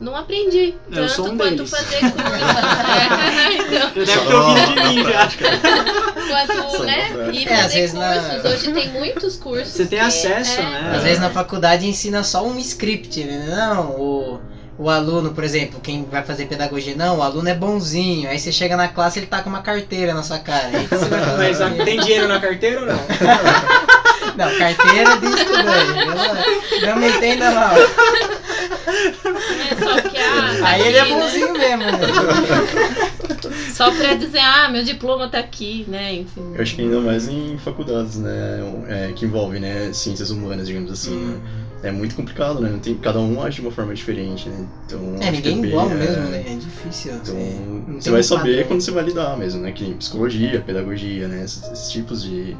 não 0.00 0.14
aprendi 0.14 0.74
tanto 0.92 1.24
um 1.24 1.36
quanto 1.36 1.56
deles. 1.56 1.70
fazer 1.70 2.00
curso. 2.00 2.18
é, 2.88 3.54
então, 3.54 3.90
eu 3.96 4.06
deve 4.06 4.26
ter 4.26 4.34
ouvido 4.34 4.74
de 4.74 4.88
mim 4.88 5.04
já. 5.04 5.28
Quanto, 6.28 6.84
né? 6.84 7.30
E 7.32 7.44
é, 7.44 7.56
fazer 7.56 7.90
cursos. 7.90 7.94
Na... 7.94 8.50
Hoje 8.50 8.72
tem 8.72 8.88
muitos 8.90 9.36
cursos. 9.36 9.68
Você 9.68 9.86
tem 9.86 10.00
acesso, 10.00 10.60
é, 10.60 10.62
né? 10.62 10.92
Às 10.96 11.02
vezes 11.02 11.18
na 11.18 11.30
faculdade 11.30 11.86
ensina 11.86 12.22
só 12.22 12.46
um 12.46 12.58
script, 12.58 13.24
né? 13.24 13.46
Não, 13.48 13.90
o 13.90 14.40
o 14.78 14.88
aluno, 14.88 15.34
por 15.34 15.42
exemplo, 15.42 15.80
quem 15.80 16.04
vai 16.04 16.22
fazer 16.22 16.46
pedagogia, 16.46 16.94
não, 16.94 17.18
o 17.18 17.22
aluno 17.22 17.48
é 17.48 17.54
bonzinho. 17.54 18.30
Aí 18.30 18.38
você 18.38 18.52
chega 18.52 18.76
na 18.76 18.86
classe 18.86 19.18
ele 19.18 19.26
tá 19.26 19.42
com 19.42 19.50
uma 19.50 19.60
carteira 19.60 20.14
na 20.14 20.22
sua 20.22 20.38
cara. 20.38 20.68
Aí 20.68 20.86
você 20.86 21.04
vai 21.06 21.24
fazer 21.24 21.64
Mas 21.64 21.84
tem 21.84 21.98
dinheiro 21.98 22.28
na 22.28 22.38
carteira 22.38 22.80
ou 22.82 22.86
não? 22.86 22.94
não, 24.36 24.56
carteira 24.56 25.16
de 25.16 25.26
estudante. 25.26 26.06
Não, 26.80 26.90
não 26.90 26.96
me 26.96 27.08
entenda 27.08 27.50
mal. 27.50 27.74
É 29.78 29.84
só 29.84 30.08
que 30.08 30.16
a. 30.16 30.68
Aí 30.68 30.88
ele 30.88 30.96
é 30.96 31.04
bonzinho 31.04 31.52
né? 31.52 31.76
mesmo, 31.76 31.84
né? 31.84 31.98
Só 33.72 33.90
pra 33.92 34.14
dizer, 34.14 34.40
ah, 34.40 34.68
meu 34.68 34.82
diploma 34.82 35.28
tá 35.28 35.38
aqui, 35.38 35.84
né? 35.86 36.12
Enfim. 36.14 36.52
Eu 36.54 36.60
acho 36.60 36.74
que 36.74 36.82
ainda 36.82 37.00
mais 37.00 37.28
em 37.28 37.56
faculdades, 37.58 38.18
né? 38.18 38.60
É, 38.88 39.12
que 39.14 39.24
envolvem, 39.24 39.60
né, 39.60 39.92
ciências 39.92 40.30
humanas, 40.30 40.66
digamos 40.66 40.90
assim, 40.90 41.14
né? 41.14 41.34
Uhum 41.34 41.68
é 41.82 41.90
muito 41.92 42.14
complicado, 42.14 42.60
né? 42.60 42.78
Tem, 42.82 42.94
cada 42.96 43.20
um 43.20 43.40
age 43.42 43.56
de 43.56 43.60
uma 43.62 43.70
forma 43.70 43.94
diferente, 43.94 44.48
né? 44.48 44.66
Então, 44.86 45.16
é, 45.20 45.30
ninguém 45.30 45.62
é 45.62 45.66
igual 45.66 45.88
mesmo, 45.88 46.22
né? 46.24 46.44
É 46.46 46.54
difícil. 46.54 47.12
Então, 47.14 47.34
você, 47.34 48.00
você 48.00 48.10
vai 48.10 48.22
saber 48.22 48.50
padrão. 48.50 48.68
quando 48.68 48.80
você 48.80 48.90
vai 48.90 49.04
lidar 49.04 49.36
mesmo, 49.36 49.62
né? 49.62 49.72
Que 49.72 49.94
psicologia, 49.94 50.60
pedagogia, 50.60 51.28
né? 51.28 51.44
Esses, 51.44 51.62
esses 51.70 51.90
tipos 51.90 52.22
de, 52.22 52.56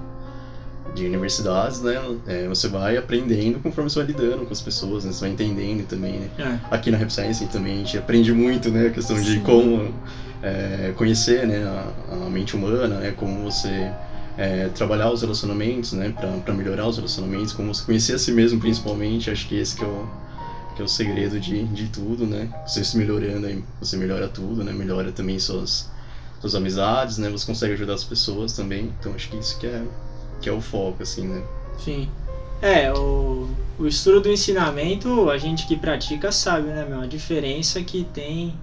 de 0.95 1.07
universidades, 1.07 1.81
né? 1.81 2.01
É, 2.27 2.49
você 2.49 2.69
vai 2.69 2.97
aprendendo 2.97 3.61
conforme 3.61 3.91
você 3.91 3.99
vai 4.01 4.07
lidando 4.09 4.45
com 4.45 4.53
as 4.53 4.61
pessoas, 4.61 5.05
né? 5.05 5.13
Você 5.13 5.21
vai 5.21 5.31
entendendo 5.31 5.87
também, 5.87 6.21
né? 6.21 6.31
É. 6.39 6.75
Aqui 6.75 6.91
na 6.91 6.99
Rap 6.99 7.11
Science 7.13 7.47
também 7.47 7.75
a 7.75 7.77
gente 7.79 7.99
aprende 7.99 8.33
muito, 8.33 8.71
né? 8.71 8.87
A 8.87 8.91
questão 8.91 9.17
Sim. 9.17 9.23
de 9.23 9.41
como 9.41 9.95
é, 10.43 10.93
conhecer 10.97 11.47
né? 11.47 11.65
A, 11.65 12.15
a, 12.27 12.31
mente 12.31 12.57
humana, 12.57 12.97
né? 12.97 13.13
Como 13.17 13.43
você 13.43 13.91
é, 14.39 14.69
trabalhar 14.69 15.11
os 15.11 15.21
relacionamentos, 15.21 15.93
né, 15.93 16.15
para 16.45 16.55
melhorar 16.55 16.87
os 16.87 16.97
relacionamentos, 16.97 17.53
como 17.53 17.75
você 17.75 17.85
conhecer 17.85 18.15
a 18.15 18.19
si 18.19 18.31
mesmo 18.31 18.61
principalmente, 18.61 19.31
acho 19.31 19.49
que 19.49 19.57
esse 19.57 19.75
que 19.75 19.83
é 19.83 19.87
o, 19.87 20.09
que 20.77 20.81
é 20.81 20.85
o 20.85 20.89
segredo 20.89 21.41
de, 21.41 21.65
de 21.65 21.89
tudo, 21.89 22.25
né, 22.25 22.49
você 22.65 22.85
se 22.85 22.97
melhorando, 22.97 23.65
você 23.81 23.97
melhora 23.97 24.29
tudo, 24.29 24.63
né, 24.63 24.73
melhora 24.73 25.11
também 25.11 25.41
suas, 25.41 25.91
suas 26.41 26.55
amizades, 26.55 27.19
né, 27.19 27.29
você 27.29 27.45
consegue 27.45 27.73
ajudar 27.73 27.95
as 27.95 28.05
pessoas 28.05 28.53
também, 28.53 28.95
então 29.01 29.13
acho 29.13 29.29
que 29.29 29.37
isso 29.37 29.59
que 29.59 29.67
é, 29.67 29.83
que 30.41 30.49
é 30.49 30.53
o 30.53 30.61
foco, 30.61 31.03
assim, 31.03 31.27
né. 31.27 31.43
Sim. 31.79 32.09
É, 32.61 32.93
o, 32.93 33.49
o 33.79 33.87
estudo 33.87 34.23
do 34.23 34.29
ensinamento, 34.31 35.31
a 35.31 35.39
gente 35.39 35.67
que 35.67 35.77
pratica 35.77 36.33
sabe, 36.33 36.69
né, 36.69 36.87
meu, 36.89 37.01
a 37.01 37.07
diferença 37.07 37.83
que 37.83 38.05
tem 38.13 38.55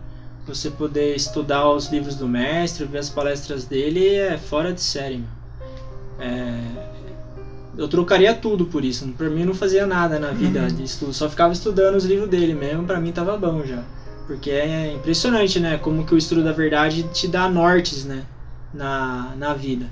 você 0.46 0.70
poder 0.70 1.16
estudar 1.16 1.70
os 1.72 1.90
livros 1.90 2.16
do 2.16 2.28
mestre, 2.28 2.86
ver 2.86 3.00
as 3.00 3.10
palestras 3.10 3.66
dele 3.66 4.16
é 4.16 4.38
fora 4.38 4.72
de 4.72 4.82
série, 4.82 5.18
meu. 5.18 5.28
É, 6.20 6.62
eu 7.78 7.88
trocaria 7.88 8.34
tudo 8.34 8.66
por 8.66 8.86
isso. 8.86 9.08
Pra 9.18 9.30
mim 9.30 9.44
não 9.44 9.54
fazia 9.54 9.86
nada 9.86 10.20
na 10.20 10.32
vida 10.32 10.62
uhum. 10.62 10.68
de 10.68 10.84
estudo, 10.84 11.14
só 11.14 11.30
ficava 11.30 11.54
estudando 11.54 11.96
os 11.96 12.06
livros 12.06 12.30
dele 12.30 12.54
mesmo, 12.54 12.86
pra 12.86 13.00
mim 13.00 13.12
tava 13.12 13.38
bom 13.38 13.64
já. 13.66 13.84
Porque 14.28 14.50
é 14.50 14.94
impressionante, 14.94 15.60
né? 15.60 15.78
Como 15.78 16.06
que 16.06 16.16
o 16.16 16.18
estudo 16.18 16.44
da 16.44 16.52
verdade 16.52 17.04
te 17.14 17.28
dá 17.28 17.48
nortes, 17.48 18.06
né? 18.06 18.24
Na, 18.74 19.34
na 19.38 19.54
vida. 19.54 19.88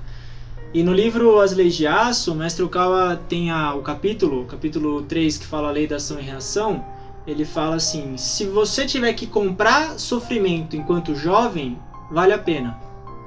E 0.74 0.82
no 0.82 0.92
livro 0.92 1.38
As 1.38 1.52
Leis 1.52 1.76
de 1.76 1.86
Aço, 1.86 2.32
o 2.32 2.34
mestre 2.34 2.64
Okawa 2.64 3.16
tem 3.28 3.48
a, 3.48 3.76
o 3.76 3.80
capítulo, 3.80 4.42
o 4.42 4.44
capítulo 4.44 5.02
3, 5.02 5.38
que 5.38 5.46
fala 5.46 5.68
a 5.68 5.70
lei 5.70 5.86
da 5.86 5.96
ação 5.96 6.18
e 6.18 6.22
reação. 6.22 6.84
Ele 7.24 7.44
fala 7.44 7.76
assim: 7.76 8.16
se 8.16 8.44
você 8.44 8.84
tiver 8.84 9.12
que 9.12 9.24
comprar 9.24 10.00
sofrimento 10.00 10.74
enquanto 10.74 11.14
jovem, 11.14 11.78
vale 12.10 12.32
a 12.32 12.38
pena. 12.38 12.76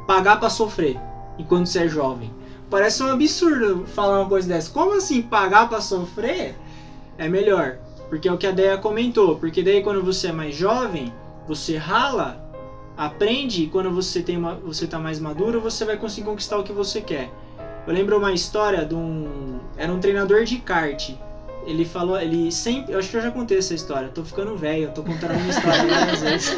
Pagar 0.06 0.42
para 0.42 0.50
sofrer 0.50 1.00
enquanto 1.40 1.68
você 1.68 1.86
é 1.86 1.88
jovem. 1.88 2.30
Parece 2.70 3.02
um 3.02 3.10
absurdo 3.10 3.86
falar 3.96 4.20
uma 4.20 4.28
coisa 4.28 4.50
dessa. 4.50 4.70
Como 4.70 4.98
assim 4.98 5.22
pagar 5.22 5.70
para 5.70 5.80
sofrer 5.80 6.54
é 7.18 7.30
melhor? 7.30 7.78
Porque 8.10 8.28
é 8.28 8.34
o 8.34 8.38
que 8.38 8.46
a 8.46 8.52
Deia 8.52 8.78
comentou. 8.78 9.38
Porque 9.38 9.64
daí 9.64 9.82
quando 9.82 10.04
você 10.04 10.28
é 10.28 10.34
mais 10.34 10.54
jovem, 10.54 11.14
você 11.48 11.78
rala, 11.78 12.46
aprende 12.98 13.68
quando 13.68 13.92
você 13.92 14.22
tem 14.22 14.38
uma, 14.38 14.56
você 14.56 14.88
tá 14.88 14.98
mais 14.98 15.20
maduro, 15.20 15.62
você 15.62 15.86
vai 15.86 15.98
conseguir 15.98 16.26
conquistar 16.26 16.58
o 16.58 16.64
que 16.64 16.74
você 16.74 17.00
quer. 17.00 17.32
Eu 17.86 17.94
lembro 17.94 18.18
uma 18.18 18.34
história 18.34 18.84
de 18.84 18.96
um 18.96 19.60
era 19.78 19.94
um 19.94 20.00
treinador 20.00 20.44
de 20.44 20.58
kart. 20.58 21.12
Ele 21.66 21.86
falou, 21.86 22.20
ele 22.20 22.52
sempre, 22.52 22.94
eu 22.94 23.00
acho 23.00 23.10
que 23.10 23.18
eu 23.18 23.22
já 23.22 23.30
contei 23.30 23.58
essa 23.58 23.74
história. 23.74 24.10
Tô 24.10 24.24
ficando 24.24 24.56
velho, 24.58 24.92
tô 24.94 25.04
contando 25.04 25.36
uma 25.36 25.50
história 25.50 25.86
várias 25.86 26.22
vezes. 26.22 26.58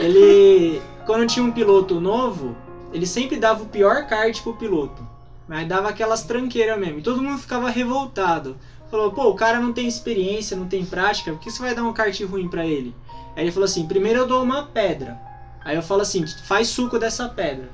Ele 0.00 0.82
quando 1.06 1.26
tinha 1.26 1.44
um 1.44 1.52
piloto 1.52 2.00
novo, 2.00 2.56
ele 2.92 3.06
sempre 3.06 3.36
dava 3.36 3.62
o 3.62 3.66
pior 3.66 4.06
kart 4.06 4.42
pro 4.42 4.54
piloto. 4.54 5.06
Mas 5.46 5.68
dava 5.68 5.88
aquelas 5.88 6.22
tranqueiras 6.22 6.78
mesmo. 6.78 6.98
E 6.98 7.02
todo 7.02 7.22
mundo 7.22 7.38
ficava 7.38 7.68
revoltado. 7.68 8.56
Falou, 8.90 9.12
pô, 9.12 9.28
o 9.28 9.34
cara 9.34 9.60
não 9.60 9.72
tem 9.72 9.86
experiência, 9.86 10.56
não 10.56 10.66
tem 10.66 10.84
prática, 10.84 11.32
por 11.32 11.40
que 11.40 11.50
você 11.50 11.60
vai 11.60 11.74
dar 11.74 11.82
um 11.82 11.92
kart 11.92 12.18
ruim 12.22 12.48
para 12.48 12.64
ele? 12.64 12.94
Aí 13.36 13.44
ele 13.44 13.52
falou 13.52 13.64
assim: 13.64 13.86
primeiro 13.86 14.20
eu 14.20 14.26
dou 14.26 14.42
uma 14.42 14.62
pedra. 14.62 15.18
Aí 15.64 15.76
eu 15.76 15.82
falo 15.82 16.02
assim: 16.02 16.26
faz 16.26 16.68
suco 16.68 16.98
dessa 16.98 17.28
pedra. 17.28 17.68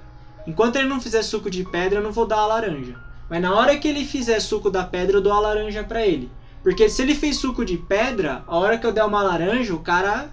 Enquanto 0.46 0.76
ele 0.76 0.88
não 0.88 1.00
fizer 1.00 1.22
suco 1.22 1.50
de 1.50 1.64
pedra, 1.64 1.98
eu 1.98 2.02
não 2.02 2.12
vou 2.12 2.26
dar 2.26 2.38
a 2.38 2.46
laranja. 2.46 2.94
Mas 3.28 3.42
na 3.42 3.54
hora 3.54 3.76
que 3.76 3.86
ele 3.86 4.04
fizer 4.04 4.40
suco 4.40 4.70
da 4.70 4.84
pedra, 4.84 5.18
eu 5.18 5.22
dou 5.22 5.32
a 5.32 5.40
laranja 5.40 5.84
para 5.84 6.04
ele. 6.04 6.30
Porque 6.62 6.88
se 6.88 7.02
ele 7.02 7.14
fez 7.14 7.36
suco 7.36 7.64
de 7.64 7.76
pedra, 7.76 8.42
a 8.46 8.56
hora 8.56 8.76
que 8.76 8.86
eu 8.86 8.92
der 8.92 9.04
uma 9.04 9.22
laranja, 9.22 9.74
o 9.74 9.80
cara 9.80 10.30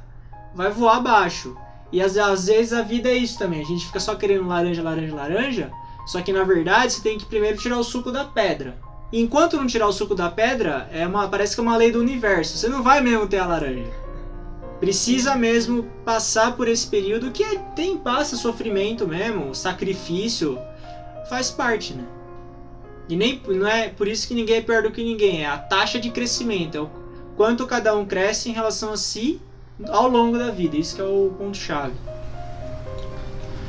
vai 0.54 0.72
voar 0.72 0.98
abaixo. 0.98 1.56
E 1.92 2.02
às, 2.02 2.18
às 2.18 2.48
vezes 2.48 2.74
a 2.74 2.82
vida 2.82 3.10
é 3.10 3.16
isso 3.16 3.38
também. 3.38 3.62
A 3.62 3.66
gente 3.66 3.86
fica 3.86 4.00
só 4.00 4.16
querendo 4.16 4.48
laranja, 4.48 4.82
laranja, 4.82 5.16
laranja. 5.16 5.72
Só 6.06 6.22
que 6.22 6.34
na 6.34 6.44
verdade 6.44 6.94
você 6.94 7.02
tem 7.02 7.18
que 7.18 7.26
primeiro 7.26 7.58
tirar 7.58 7.78
o 7.78 7.84
suco 7.84 8.12
da 8.12 8.26
pedra. 8.26 8.78
E 9.12 9.22
enquanto 9.22 9.56
não 9.56 9.68
tirar 9.68 9.88
o 9.88 9.94
suco 9.94 10.16
da 10.16 10.30
pedra, 10.30 10.90
é 10.92 11.08
uma, 11.08 11.30
parece 11.30 11.56
que 11.56 11.62
é 11.62 11.64
uma 11.64 11.78
lei 11.78 11.92
do 11.92 12.00
universo. 12.00 12.58
Você 12.58 12.68
não 12.68 12.84
vai 12.84 13.00
mesmo 13.00 13.28
ter 13.28 13.38
a 13.38 13.46
laranja. 13.46 14.07
Precisa 14.80 15.36
mesmo 15.36 15.84
passar 16.06 16.56
por 16.56 16.68
esse 16.68 16.86
período 16.86 17.32
que 17.32 17.44
é, 17.44 17.58
tem 17.76 17.98
passa 17.98 18.36
sofrimento 18.36 19.08
mesmo, 19.08 19.56
sacrifício, 19.56 20.60
faz 21.30 21.50
parte, 21.50 21.94
né? 21.94 22.04
E 23.10 23.16
nem 23.16 23.42
não 23.48 23.68
é 23.68 23.90
por 23.90 24.08
isso 24.08 24.28
que 24.28 24.36
ninguém 24.36 24.58
é 24.58 24.62
pior 24.62 24.84
do 24.84 24.92
que 24.92 25.04
ninguém, 25.04 25.44
é 25.44 25.48
a 25.48 25.58
taxa 25.58 26.00
de 26.00 26.12
crescimento, 26.12 26.78
é 26.78 26.82
o 26.82 26.90
quanto 27.36 27.66
cada 27.66 27.96
um 27.96 28.06
cresce 28.06 28.50
em 28.50 28.54
relação 28.54 28.92
a 28.92 28.98
si 28.98 29.42
ao 29.88 30.08
longo 30.10 30.38
da 30.38 30.52
vida. 30.52 30.78
Isso 30.78 30.96
que 30.96 31.02
é 31.02 31.06
o 31.06 31.32
ponto 31.38 31.58
chave. 31.58 31.94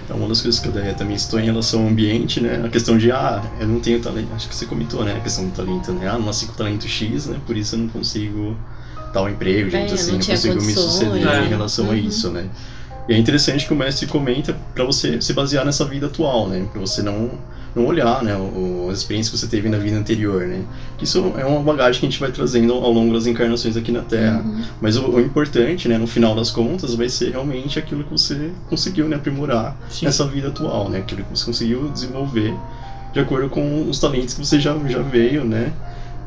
Então, 0.04 0.16
uma 0.16 0.28
das 0.28 0.40
coisas 0.40 0.58
que 0.58 0.68
eu 0.68 0.96
também 0.96 1.14
estou 1.14 1.38
em 1.38 1.44
relação 1.44 1.82
ao 1.82 1.88
ambiente, 1.88 2.40
né? 2.40 2.62
A 2.64 2.68
questão 2.70 2.96
de, 2.96 3.12
ah, 3.12 3.42
eu 3.60 3.68
não 3.68 3.78
tenho 3.78 4.00
talento. 4.00 4.32
Acho 4.34 4.48
que 4.48 4.54
você 4.54 4.64
comentou, 4.64 5.04
né? 5.04 5.14
A 5.14 5.20
questão 5.20 5.46
do 5.46 5.54
talento, 5.54 5.92
né? 5.92 6.08
Ah, 6.08 6.14
não 6.14 6.26
nasci 6.26 6.46
com 6.46 6.54
talento 6.54 6.88
X, 6.88 7.26
né? 7.26 7.38
Por 7.46 7.56
isso 7.56 7.74
eu 7.74 7.80
não 7.80 7.88
consigo 7.88 8.56
tal 9.12 9.28
emprego, 9.28 9.70
gente, 9.70 9.90
É, 9.90 9.94
assim, 9.94 10.12
não 10.12 10.18
não 10.18 10.26
consigo 10.26 10.54
me 10.54 10.60
condições. 10.60 10.92
suceder 10.92 11.28
É. 11.28 11.44
em 11.44 11.48
relação 11.48 11.86
a 11.86 11.88
Uhum. 11.90 11.94
isso, 11.96 12.30
né? 12.30 12.44
E 13.08 13.14
é 13.14 13.18
interessante 13.18 13.66
que 13.66 13.72
o 13.72 13.76
mestre 13.76 14.06
comenta 14.06 14.54
para 14.74 14.84
você 14.84 15.20
se 15.20 15.32
basear 15.32 15.64
nessa 15.64 15.84
vida 15.84 16.06
atual, 16.06 16.48
né? 16.48 16.66
Para 16.72 16.80
você 16.80 17.02
não 17.02 17.30
não 17.76 17.86
olhar, 17.86 18.24
né, 18.24 18.34
o, 18.34 18.88
as 18.90 18.98
experiências 18.98 19.30
que 19.32 19.38
você 19.38 19.46
teve 19.46 19.68
na 19.68 19.78
vida 19.78 19.96
anterior, 19.96 20.44
né? 20.46 20.62
Isso 21.00 21.32
é 21.38 21.44
uma 21.44 21.60
bagagem 21.62 22.00
que 22.00 22.06
a 22.06 22.10
gente 22.10 22.18
vai 22.18 22.32
trazendo 22.32 22.72
ao 22.72 22.90
longo 22.90 23.12
das 23.14 23.26
encarnações 23.26 23.76
aqui 23.76 23.92
na 23.92 24.00
Terra. 24.00 24.40
Uhum. 24.44 24.62
Mas 24.80 24.96
o, 24.96 25.06
o 25.06 25.20
importante, 25.20 25.86
né, 25.86 25.96
no 25.96 26.06
final 26.06 26.34
das 26.34 26.50
contas, 26.50 26.94
vai 26.94 27.08
ser 27.08 27.30
realmente 27.30 27.78
aquilo 27.78 28.02
que 28.02 28.10
você 28.10 28.50
conseguiu, 28.68 29.06
né, 29.06 29.16
aprimorar 29.16 29.76
Sim. 29.90 30.06
nessa 30.06 30.26
vida 30.26 30.48
atual, 30.48 30.88
né? 30.88 30.98
Aquilo 30.98 31.22
que 31.22 31.38
você 31.38 31.44
conseguiu 31.44 31.88
desenvolver 31.90 32.52
de 33.12 33.20
acordo 33.20 33.48
com 33.48 33.88
os 33.88 34.00
talentos 34.00 34.34
que 34.34 34.44
você 34.44 34.58
já, 34.58 34.74
já 34.88 35.00
veio, 35.02 35.44
né? 35.44 35.70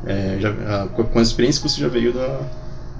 É, 0.06 0.38
já, 0.40 0.48
a- 0.50 0.88
com 0.88 1.04
com 1.04 1.18
as 1.18 1.26
experiências 1.28 1.62
que 1.62 1.68
você 1.68 1.80
já 1.82 1.88
veio 1.88 2.12
da, 2.14 2.40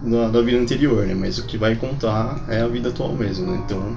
da, 0.02 0.28
da 0.28 0.42
vida 0.42 0.58
anterior, 0.58 1.06
né? 1.06 1.14
Mas 1.14 1.38
o 1.38 1.44
que 1.44 1.56
vai 1.56 1.76
contar 1.76 2.44
é 2.48 2.60
a 2.60 2.68
vida 2.68 2.88
atual 2.88 3.14
mesmo, 3.14 3.50
né? 3.50 3.62
Então, 3.64 3.96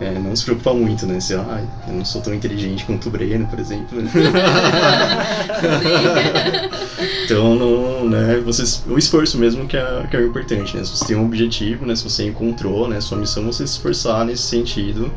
é, 0.00 0.18
não 0.18 0.34
se 0.34 0.44
preocupar 0.44 0.74
muito, 0.74 1.06
né? 1.06 1.20
Se, 1.20 1.34
ah, 1.34 1.64
eu 1.88 1.94
não 1.94 2.04
sou 2.04 2.22
tão 2.22 2.34
inteligente 2.34 2.84
quanto 2.84 3.08
o 3.08 3.10
Breno, 3.10 3.46
por 3.46 3.58
exemplo. 3.58 4.00
né? 4.00 4.10
então, 7.24 7.54
não, 7.54 8.08
né? 8.08 8.40
Vocês, 8.44 8.82
o 8.88 8.96
esforço 8.96 9.38
mesmo 9.38 9.66
que 9.66 9.76
é, 9.76 10.06
que 10.10 10.16
é 10.16 10.20
o 10.20 10.26
importante, 10.26 10.76
né? 10.76 10.84
Se 10.84 10.96
você 10.96 11.06
tem 11.06 11.16
um 11.16 11.24
objetivo, 11.24 11.86
né? 11.86 11.94
Se 11.94 12.04
você 12.04 12.26
encontrou, 12.26 12.88
né? 12.88 13.00
Sua 13.00 13.18
missão 13.18 13.42
é 13.42 13.46
você 13.46 13.66
se 13.66 13.74
esforçar 13.74 14.24
nesse 14.24 14.42
sentido, 14.42 15.12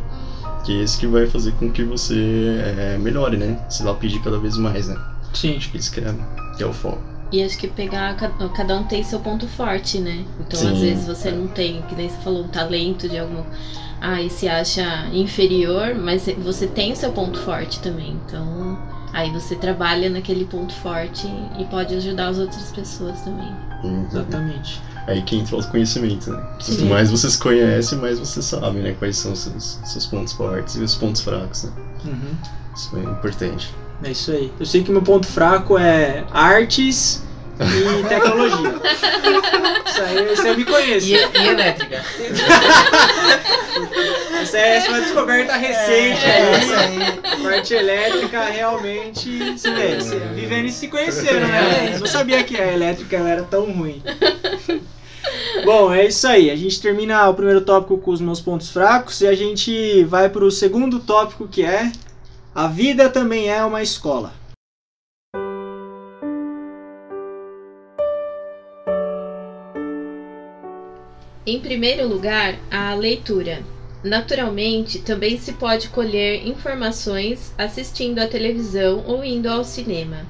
que 0.66 0.80
é 0.80 0.84
esse 0.84 0.98
que 0.98 1.08
vai 1.08 1.28
fazer 1.28 1.52
com 1.54 1.70
que 1.70 1.84
você 1.84 2.62
é, 2.78 2.98
melhore, 2.98 3.38
né? 3.38 3.58
Se 3.70 3.84
lapide 3.84 4.20
cada 4.20 4.38
vez 4.38 4.58
mais, 4.58 4.88
né? 4.88 4.98
Sim. 5.34 5.58
Acho 5.58 5.72
que 5.72 5.78
isso 5.78 5.92
que 5.92 6.00
é, 6.00 6.14
que 6.58 6.64
é 6.64 6.66
o 6.66 6.74
foco. 6.74 7.13
E 7.34 7.44
acho 7.44 7.58
que 7.58 7.68
pegar, 7.68 8.16
ca- 8.16 8.30
cada 8.56 8.78
um 8.78 8.84
tem 8.84 9.04
seu 9.04 9.20
ponto 9.20 9.48
forte, 9.48 9.98
né? 10.00 10.24
Então, 10.40 10.60
Sim. 10.60 10.72
às 10.72 10.78
vezes 10.78 11.08
você 11.08 11.32
não 11.32 11.48
tem, 11.48 11.82
que 11.90 11.96
nem 11.96 12.08
você 12.08 12.18
falou, 12.18 12.44
um 12.44 12.48
talento 12.48 13.10
de 13.10 13.18
algum. 13.18 13.42
Ah, 14.00 14.22
e 14.22 14.30
se 14.30 14.48
acha 14.48 15.08
inferior, 15.12 15.96
mas 15.96 16.28
você 16.38 16.68
tem 16.68 16.94
seu 16.94 17.12
ponto 17.12 17.40
forte 17.40 17.80
também. 17.80 18.20
Então, 18.28 18.78
aí 19.12 19.32
você 19.32 19.56
trabalha 19.56 20.12
naquele 20.12 20.46
ponto 20.46 20.74
forte 20.76 21.26
e 21.58 21.66
pode 21.66 21.96
ajudar 21.96 22.28
as 22.28 22.38
outras 22.38 22.72
pessoas 22.72 23.20
também. 23.22 23.52
Uhum. 23.84 24.06
Exatamente. 24.12 24.80
Aí 25.08 25.22
que 25.24 25.36
entra 25.36 25.56
o 25.56 25.58
autoconhecimento, 25.58 26.30
né? 26.32 26.38
Quanto 26.58 26.64
Sim. 26.64 26.88
mais 26.88 27.10
você 27.10 27.30
se 27.32 27.40
conhece, 27.40 27.96
mais 27.96 28.20
você 28.20 28.44
sabe, 28.44 28.78
né? 28.80 28.96
Quais 29.00 29.18
são 29.18 29.34
os 29.34 29.40
seus, 29.40 29.80
seus 29.86 30.06
pontos 30.06 30.34
fortes 30.34 30.76
e 30.76 30.82
os 30.84 30.94
pontos 30.94 31.22
fracos, 31.22 31.64
né? 31.64 31.72
Uhum. 32.06 32.36
Isso 32.76 32.96
é 32.96 33.00
importante. 33.02 33.74
É 34.04 34.12
isso 34.12 34.32
aí. 34.32 34.52
Eu 34.60 34.66
sei 34.66 34.84
que 34.84 34.92
meu 34.92 35.02
ponto 35.02 35.26
fraco 35.26 35.78
é 35.78 36.26
artes 36.32 37.24
e 37.60 38.04
tecnologia. 38.08 38.74
isso 39.86 40.02
aí 40.02 40.34
isso 40.34 40.48
eu 40.48 40.58
me 40.58 40.66
conheço. 40.66 41.08
E, 41.08 41.14
e 41.14 41.48
elétrica. 41.48 42.04
Essa 44.42 44.58
é 44.58 44.90
uma 44.90 45.02
descoberta 45.02 45.54
recente 45.56 46.26
É, 46.26 46.60
isso 46.60 46.74
aí. 46.74 47.44
Parte 47.44 47.74
elétrica 47.74 48.44
realmente 48.46 49.58
se 49.58 49.70
vê. 49.72 50.02
se- 50.02 50.16
Vivendo 50.34 50.66
e 50.66 50.72
se 50.72 50.88
conheceram, 50.88 51.48
né? 51.48 51.92
Eu 51.96 52.00
não 52.00 52.08
sabia 52.08 52.44
que 52.44 52.60
a 52.60 52.72
elétrica 52.74 53.18
era 53.18 53.44
tão 53.44 53.72
ruim. 53.72 54.02
Bom, 55.64 55.94
é 55.94 56.06
isso 56.08 56.28
aí. 56.28 56.50
A 56.52 56.56
gente 56.56 56.82
termina 56.82 57.30
o 57.30 57.34
primeiro 57.34 57.62
tópico 57.62 57.98
com 57.98 58.12
os 58.12 58.20
meus 58.22 58.42
pontos 58.42 58.70
fracos 58.72 59.22
e 59.22 59.28
a 59.28 59.36
gente 59.36 60.04
vai 60.06 60.28
para 60.30 60.44
o 60.44 60.52
segundo 60.52 61.00
tópico 61.00 61.48
que 61.48 61.64
é 61.64 61.92
a 62.54 62.68
vida 62.68 63.10
também 63.10 63.50
é 63.50 63.64
uma 63.64 63.82
escola. 63.82 64.34
Em 71.46 71.60
primeiro 71.60 72.08
lugar, 72.08 72.58
a 72.72 72.94
leitura. 72.94 73.62
Naturalmente, 74.02 75.00
também 75.00 75.38
se 75.38 75.52
pode 75.52 75.90
colher 75.90 76.48
informações 76.48 77.54
assistindo 77.58 78.20
à 78.20 78.28
televisão 78.28 79.04
ou 79.06 79.26
indo 79.26 79.50
ao 79.50 79.66
cinema, 79.66 80.26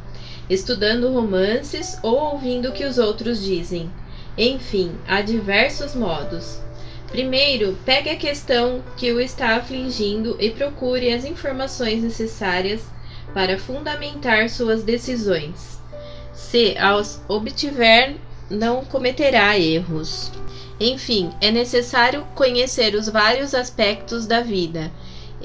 estudando 0.49 1.11
romances 1.11 1.99
ou 2.01 2.15
ouvindo 2.15 2.69
o 2.69 2.71
que 2.71 2.83
os 2.83 2.97
outros 2.97 3.43
dizem. 3.43 3.91
Enfim, 4.35 4.91
há 5.07 5.21
diversos 5.21 5.93
modos. 5.93 6.59
Primeiro, 7.11 7.77
pegue 7.85 8.09
a 8.09 8.15
questão 8.15 8.83
que 8.97 9.13
o 9.13 9.19
está 9.19 9.55
afligindo 9.55 10.35
e 10.39 10.49
procure 10.49 11.13
as 11.13 11.25
informações 11.25 12.01
necessárias 12.01 12.81
para 13.35 13.59
fundamentar 13.59 14.49
suas 14.49 14.81
decisões. 14.81 15.79
Se 16.33 16.75
as 16.75 17.23
obtiver, 17.27 18.15
não 18.49 18.83
cometerá 18.83 19.59
erros. 19.59 20.31
Enfim, 20.79 21.31
é 21.39 21.51
necessário 21.51 22.25
conhecer 22.35 22.95
os 22.95 23.07
vários 23.07 23.53
aspectos 23.53 24.25
da 24.25 24.41
vida. 24.41 24.91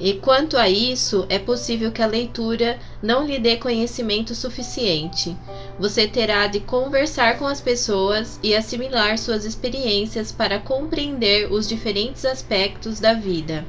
E 0.00 0.14
quanto 0.14 0.56
a 0.56 0.68
isso, 0.68 1.26
é 1.28 1.40
possível 1.40 1.90
que 1.90 2.00
a 2.00 2.06
leitura 2.06 2.78
não 3.02 3.26
lhe 3.26 3.38
dê 3.38 3.56
conhecimento 3.56 4.32
suficiente. 4.32 5.36
Você 5.78 6.06
terá 6.06 6.46
de 6.46 6.60
conversar 6.60 7.36
com 7.36 7.46
as 7.46 7.60
pessoas 7.60 8.38
e 8.40 8.54
assimilar 8.54 9.18
suas 9.18 9.44
experiências 9.44 10.30
para 10.30 10.60
compreender 10.60 11.52
os 11.52 11.68
diferentes 11.68 12.24
aspectos 12.24 13.00
da 13.00 13.12
vida. 13.12 13.66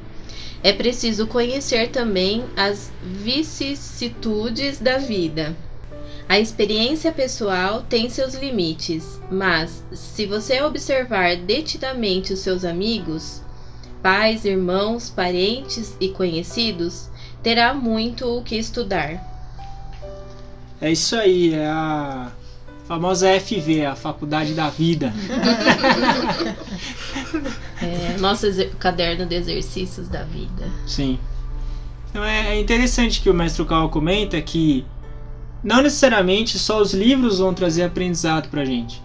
É 0.62 0.72
preciso 0.72 1.26
conhecer 1.26 1.90
também 1.90 2.44
as 2.56 2.92
vicissitudes 3.02 4.78
da 4.78 4.98
vida. 4.98 5.56
A 6.30 6.38
experiência 6.38 7.10
pessoal 7.10 7.82
tem 7.82 8.08
seus 8.08 8.34
limites, 8.34 9.20
mas 9.32 9.84
se 9.92 10.26
você 10.26 10.62
observar 10.62 11.36
detidamente 11.36 12.32
os 12.32 12.38
seus 12.38 12.64
amigos, 12.64 13.42
pais, 14.00 14.44
irmãos, 14.44 15.10
parentes 15.10 15.96
e 16.00 16.10
conhecidos, 16.10 17.10
terá 17.42 17.74
muito 17.74 18.26
o 18.28 18.44
que 18.44 18.54
estudar. 18.54 19.20
É 20.80 20.92
isso 20.92 21.16
aí, 21.16 21.52
é 21.52 21.66
a 21.66 22.30
famosa 22.86 23.26
FV, 23.40 23.86
a 23.86 23.96
Faculdade 23.96 24.54
da 24.54 24.70
Vida. 24.70 25.12
É 27.82 28.18
nosso 28.18 28.46
caderno 28.78 29.24
de 29.24 29.34
exercícios 29.34 30.06
da 30.06 30.22
vida. 30.22 30.68
Sim. 30.86 31.18
Então 32.10 32.22
é 32.22 32.54
é 32.54 32.60
interessante 32.60 33.22
que 33.22 33.30
o 33.30 33.34
mestre 33.34 33.64
Cal 33.64 33.88
comenta 33.88 34.38
que 34.42 34.84
não 35.62 35.82
necessariamente 35.82 36.58
só 36.58 36.80
os 36.80 36.94
livros 36.94 37.38
vão 37.38 37.52
trazer 37.52 37.82
aprendizado 37.82 38.48
pra 38.48 38.64
gente. 38.64 39.02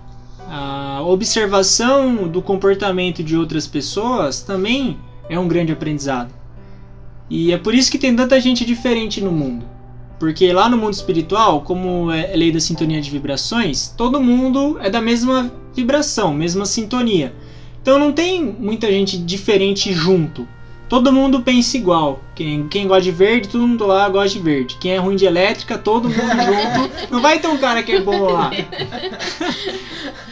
A 0.48 1.02
observação 1.04 2.28
do 2.28 2.42
comportamento 2.42 3.24
de 3.24 3.36
outras 3.36 3.68
pessoas 3.68 4.42
também 4.42 4.98
é 5.30 5.40
um 5.40 5.48
grande 5.48 5.72
aprendizado. 5.72 6.34
E 7.30 7.52
é 7.52 7.58
por 7.58 7.74
isso 7.74 7.92
que 7.92 7.98
tem 7.98 8.16
tanta 8.16 8.40
gente 8.40 8.64
diferente 8.64 9.20
no 9.22 9.32
mundo. 9.32 9.66
Porque 10.20 10.54
lá 10.54 10.70
no 10.70 10.78
mundo 10.78 10.94
espiritual, 10.94 11.62
como 11.62 12.12
é 12.12 12.36
lei 12.36 12.52
da 12.52 12.60
sintonia 12.60 13.02
de 13.02 13.10
vibrações, 13.10 13.94
todo 13.98 14.22
mundo 14.22 14.78
é 14.80 14.90
da 14.90 15.02
mesma 15.02 15.52
vibração, 15.74 16.34
mesma 16.34 16.66
sintonia. 16.66 17.34
Então 17.82 18.00
não 18.00 18.14
tem 18.14 18.44
muita 18.44 18.90
gente 18.90 19.18
diferente 19.18 19.92
junto. 19.94 20.48
Todo 20.88 21.12
mundo 21.12 21.42
pensa 21.42 21.78
igual. 21.78 22.22
Quem, 22.36 22.68
quem 22.68 22.88
gosta 22.88 23.04
de 23.04 23.12
verde, 23.12 23.50
todo 23.50 23.68
mundo 23.68 23.86
lá 23.86 24.08
gosta 24.10 24.38
de 24.38 24.40
verde. 24.40 24.78
Quem 24.80 24.92
é 24.92 24.98
ruim 24.98 25.16
de 25.16 25.26
elétrica, 25.26 25.78
todo 25.78 26.10
mundo 26.10 26.20
junto. 26.20 27.12
Não 27.12 27.22
vai 27.22 27.40
ter 27.40 27.48
um 27.48 27.58
cara 27.58 27.82
que 27.82 27.92
é 27.92 28.02
bom 28.02 28.32
lá. 28.32 28.52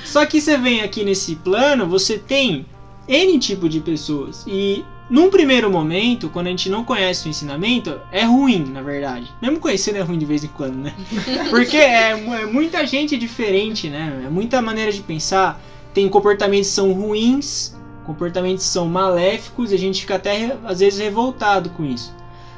Só 0.05 0.25
que 0.25 0.39
você 0.39 0.57
vem 0.57 0.81
aqui 0.81 1.03
nesse 1.03 1.35
plano, 1.35 1.87
você 1.87 2.19
tem 2.19 2.65
N 3.07 3.39
tipo 3.39 3.67
de 3.67 3.79
pessoas. 3.79 4.43
E 4.47 4.85
num 5.09 5.29
primeiro 5.29 5.69
momento, 5.71 6.29
quando 6.29 6.47
a 6.47 6.49
gente 6.51 6.69
não 6.69 6.83
conhece 6.83 7.27
o 7.27 7.29
ensinamento, 7.29 7.99
é 8.11 8.23
ruim, 8.23 8.63
na 8.63 8.81
verdade. 8.81 9.31
Mesmo 9.41 9.59
conhecendo 9.59 9.97
é 9.97 10.01
ruim 10.01 10.17
de 10.17 10.25
vez 10.25 10.43
em 10.43 10.47
quando, 10.47 10.75
né? 10.75 10.93
Porque 11.49 11.77
é, 11.77 12.11
é 12.11 12.45
muita 12.45 12.85
gente 12.85 13.17
diferente, 13.17 13.89
né? 13.89 14.23
É 14.25 14.29
muita 14.29 14.61
maneira 14.61 14.91
de 14.91 15.01
pensar. 15.01 15.59
Tem 15.93 16.07
comportamentos 16.07 16.69
que 16.69 16.73
são 16.73 16.91
ruins 16.93 17.75
Comportamentos 18.05 18.65
são 18.65 18.87
maléficos 18.87 19.71
e 19.71 19.75
a 19.75 19.77
gente 19.77 20.01
fica 20.01 20.15
até 20.15 20.57
às 20.65 20.79
vezes 20.79 20.99
revoltado 20.99 21.69
com 21.71 21.85
isso. 21.85 22.13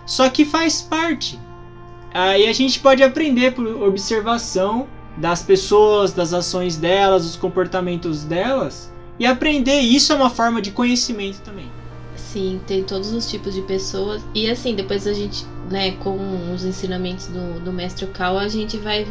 Só 0.05 0.29
que 0.29 0.45
faz 0.45 0.81
parte. 0.81 1.39
Aí 2.13 2.47
a 2.47 2.53
gente 2.53 2.79
pode 2.79 3.03
aprender 3.03 3.53
por 3.53 3.65
observação 3.84 4.88
das 5.17 5.41
pessoas, 5.41 6.13
das 6.13 6.34
ações 6.34 6.77
delas, 6.77 7.23
dos 7.23 7.36
comportamentos 7.36 8.23
delas 8.23 8.91
e 9.19 9.25
aprender. 9.25 9.79
Isso 9.79 10.13
é 10.13 10.15
uma 10.15 10.29
forma 10.29 10.62
de 10.62 10.71
conhecimento 10.71 11.41
também. 11.41 11.69
Sim, 12.15 12.60
tem 12.67 12.84
todos 12.84 13.13
os 13.13 13.29
tipos 13.29 13.53
de 13.53 13.62
pessoas. 13.62 14.21
E 14.34 14.49
assim, 14.49 14.75
depois 14.75 15.08
a 15.08 15.13
gente, 15.13 15.45
né, 15.69 15.91
com 15.91 16.17
os 16.53 16.65
ensinamentos 16.65 17.27
do, 17.27 17.60
do 17.62 17.71
mestre 17.71 18.05
Cal, 18.08 18.38
a 18.38 18.47
gente 18.47 18.77
vai, 18.77 19.08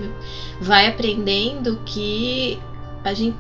vai 0.61 0.87
aprendendo 0.89 1.81
que 1.87 2.59
a 3.05 3.13
gente 3.13 3.37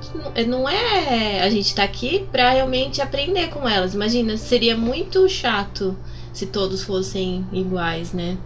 não 0.47 0.69
é. 0.69 1.43
A 1.43 1.49
gente 1.49 1.75
tá 1.75 1.83
aqui 1.83 2.27
pra 2.31 2.51
realmente 2.51 3.01
aprender 3.01 3.49
com 3.49 3.67
elas. 3.67 3.95
Imagina, 3.95 4.37
seria 4.37 4.77
muito 4.77 5.27
chato 5.29 5.97
se 6.33 6.47
todos 6.47 6.83
fossem 6.83 7.47
iguais, 7.51 8.13
né? 8.13 8.37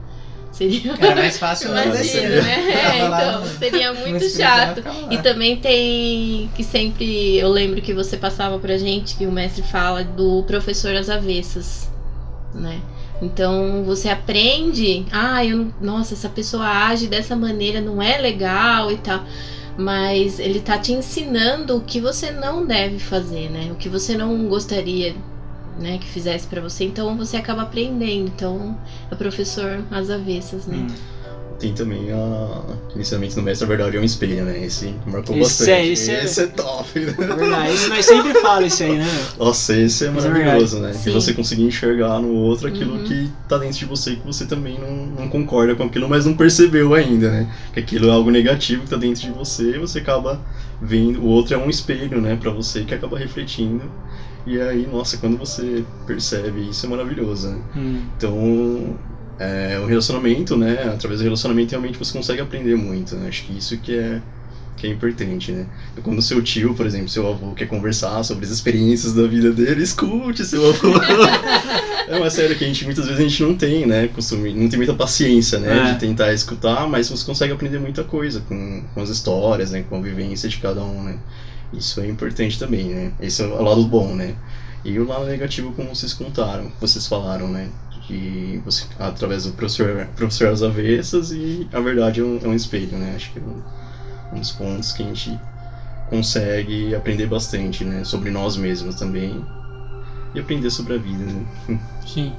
Seria 0.52 0.94
Era 0.98 1.16
mais 1.16 1.38
fácil 1.38 1.70
Imagina, 1.74 2.42
né? 2.42 2.58
É, 2.70 3.04
então, 3.04 3.46
seria 3.58 3.92
muito 3.92 4.28
chato. 4.28 4.82
E 5.10 5.18
também 5.18 5.56
tem 5.56 6.48
que 6.54 6.62
sempre. 6.62 7.36
Eu 7.36 7.48
lembro 7.48 7.82
que 7.82 7.92
você 7.92 8.16
passava 8.16 8.58
pra 8.58 8.78
gente 8.78 9.16
que 9.16 9.26
o 9.26 9.32
mestre 9.32 9.62
fala 9.62 10.04
do 10.04 10.44
professor 10.44 10.94
às 10.94 11.10
avessas, 11.10 11.90
né? 12.54 12.80
Então 13.20 13.82
você 13.84 14.08
aprende, 14.08 15.04
ah, 15.10 15.44
eu, 15.44 15.72
nossa, 15.80 16.14
essa 16.14 16.28
pessoa 16.28 16.64
age 16.64 17.08
dessa 17.08 17.34
maneira, 17.34 17.80
não 17.80 18.00
é 18.00 18.18
legal 18.18 18.92
e 18.92 18.98
tal. 18.98 19.24
Mas 19.78 20.40
ele 20.40 20.58
tá 20.60 20.76
te 20.76 20.92
ensinando 20.92 21.76
o 21.76 21.80
que 21.80 22.00
você 22.00 22.32
não 22.32 22.66
deve 22.66 22.98
fazer, 22.98 23.48
né? 23.48 23.70
O 23.70 23.76
que 23.76 23.88
você 23.88 24.16
não 24.16 24.48
gostaria 24.48 25.14
né, 25.78 25.98
que 25.98 26.06
fizesse 26.06 26.46
para 26.48 26.60
você, 26.60 26.84
então 26.84 27.16
você 27.16 27.36
acaba 27.36 27.62
aprendendo. 27.62 28.28
Então, 28.28 28.76
é 29.10 29.14
professor 29.14 29.84
às 29.90 30.10
avessas, 30.10 30.66
né? 30.66 30.78
Hum. 30.78 31.17
Tem 31.58 31.72
também 31.72 32.12
a 32.12 32.62
inicialmente 32.94 33.36
no 33.36 33.42
mestre, 33.42 33.66
na 33.66 33.74
verdade, 33.74 33.96
é 33.96 34.00
um 34.00 34.04
espelho, 34.04 34.44
né? 34.44 34.64
Esse 34.64 34.94
marcou 35.06 35.36
esse 35.36 35.64
bastante. 35.64 35.70
É, 35.70 35.86
esse, 35.86 36.10
esse 36.12 36.40
é... 36.40 36.44
é 36.44 36.46
top, 36.46 37.00
né? 37.00 37.12
Verdade, 37.12 37.72
esse 37.74 37.88
nós 37.88 38.04
sempre 38.06 38.34
fala 38.34 38.66
isso 38.66 38.82
aí, 38.82 38.96
né? 38.96 39.06
Nossa, 39.38 39.76
esse 39.76 40.06
é 40.06 40.10
maravilhoso, 40.10 40.78
é 40.78 40.80
né? 40.80 41.00
Que 41.02 41.10
você 41.10 41.32
conseguir 41.32 41.64
enxergar 41.64 42.20
no 42.20 42.32
outro 42.32 42.68
aquilo 42.68 42.96
uhum. 42.96 43.04
que 43.04 43.30
tá 43.48 43.58
dentro 43.58 43.78
de 43.78 43.84
você 43.84 44.16
que 44.16 44.26
você 44.26 44.46
também 44.46 44.78
não, 44.78 45.22
não 45.22 45.28
concorda 45.28 45.74
com 45.74 45.84
aquilo, 45.84 46.08
mas 46.08 46.26
não 46.26 46.34
percebeu 46.34 46.94
ainda, 46.94 47.30
né? 47.30 47.52
Que 47.72 47.80
aquilo 47.80 48.08
é 48.08 48.12
algo 48.12 48.30
negativo 48.30 48.84
que 48.84 48.90
tá 48.90 48.96
dentro 48.96 49.22
de 49.22 49.30
você 49.30 49.76
e 49.76 49.78
você 49.78 49.98
acaba 49.98 50.40
vendo. 50.80 51.20
O 51.20 51.26
outro 51.26 51.54
é 51.54 51.58
um 51.58 51.68
espelho, 51.68 52.20
né, 52.20 52.36
para 52.40 52.50
você 52.50 52.84
que 52.84 52.94
acaba 52.94 53.18
refletindo 53.18 53.82
e 54.48 54.58
aí, 54.58 54.88
nossa, 54.90 55.18
quando 55.18 55.36
você 55.36 55.84
percebe 56.06 56.70
isso 56.70 56.86
é 56.86 56.88
maravilhoso, 56.88 57.50
né? 57.50 57.60
Hum. 57.76 58.02
Então, 58.16 58.96
é, 59.38 59.78
o 59.78 59.86
relacionamento, 59.86 60.56
né? 60.56 60.90
Através 60.94 61.20
do 61.20 61.24
relacionamento 61.24 61.70
realmente 61.70 61.98
você 61.98 62.12
consegue 62.12 62.40
aprender 62.40 62.76
muito, 62.76 63.14
né? 63.16 63.28
Acho 63.28 63.44
que 63.44 63.56
isso 63.56 63.76
que 63.78 63.96
é 63.96 64.20
que 64.78 64.86
é 64.86 64.90
importante, 64.90 65.50
né? 65.50 65.66
Quando 66.02 66.22
seu 66.22 66.40
tio, 66.40 66.72
por 66.72 66.86
exemplo, 66.86 67.08
seu 67.08 67.26
avô 67.28 67.52
quer 67.52 67.66
conversar 67.66 68.22
sobre 68.22 68.44
as 68.44 68.52
experiências 68.52 69.12
da 69.12 69.26
vida 69.26 69.50
dele, 69.50 69.82
escute 69.82 70.44
seu 70.44 70.70
avô. 70.70 70.92
é 72.06 72.16
uma 72.16 72.30
série 72.30 72.54
que 72.54 72.64
a 72.64 72.66
gente 72.68 72.84
muitas 72.84 73.04
vezes 73.06 73.20
a 73.20 73.28
gente 73.28 73.42
não 73.42 73.54
tem, 73.56 73.86
né? 73.86 74.08
Costume, 74.08 74.54
não 74.54 74.68
tem 74.68 74.78
muita 74.78 74.94
paciência, 74.94 75.58
né? 75.58 75.90
É. 75.90 75.92
De 75.92 75.98
tentar 75.98 76.32
escutar, 76.32 76.88
mas 76.88 77.08
você 77.08 77.24
consegue 77.26 77.52
aprender 77.52 77.80
muita 77.80 78.04
coisa 78.04 78.40
com, 78.48 78.84
com 78.94 79.02
as 79.02 79.08
histórias, 79.08 79.72
né? 79.72 79.84
Com 79.88 79.96
a 79.96 80.00
vivência 80.00 80.48
de 80.48 80.58
cada 80.58 80.80
um, 80.82 81.02
né? 81.02 81.18
Isso 81.72 82.00
é 82.00 82.06
importante 82.08 82.58
também, 82.58 82.84
né? 82.84 83.12
Esse 83.20 83.42
é 83.42 83.46
o 83.46 83.62
lado 83.62 83.84
bom, 83.84 84.14
né? 84.14 84.34
E 84.84 84.98
o 84.98 85.06
lado 85.06 85.26
negativo, 85.26 85.72
como 85.72 85.94
vocês 85.94 86.12
contaram, 86.12 86.70
vocês 86.80 87.06
falaram, 87.06 87.48
né? 87.48 87.68
Que 88.08 88.62
você, 88.64 88.86
através 88.98 89.44
do 89.44 89.52
professor, 89.52 90.06
professor 90.16 90.48
às 90.48 90.62
avessas 90.62 91.30
e 91.30 91.68
a 91.72 91.78
verdade 91.78 92.20
é 92.20 92.24
um, 92.24 92.38
é 92.42 92.48
um 92.48 92.54
espelho, 92.54 92.96
né? 92.96 93.12
Acho 93.14 93.30
que 93.32 93.38
é 93.38 93.42
um, 93.42 93.62
um 94.34 94.40
dos 94.40 94.50
pontos 94.52 94.92
que 94.92 95.02
a 95.02 95.06
gente 95.06 95.38
consegue 96.08 96.94
aprender 96.94 97.26
bastante, 97.26 97.84
né? 97.84 98.02
Sobre 98.04 98.30
nós 98.30 98.56
mesmos 98.56 98.94
também 98.94 99.44
e 100.34 100.40
aprender 100.40 100.70
sobre 100.70 100.94
a 100.94 100.98
vida, 100.98 101.22
né? 101.22 101.78
Sim. 102.06 102.32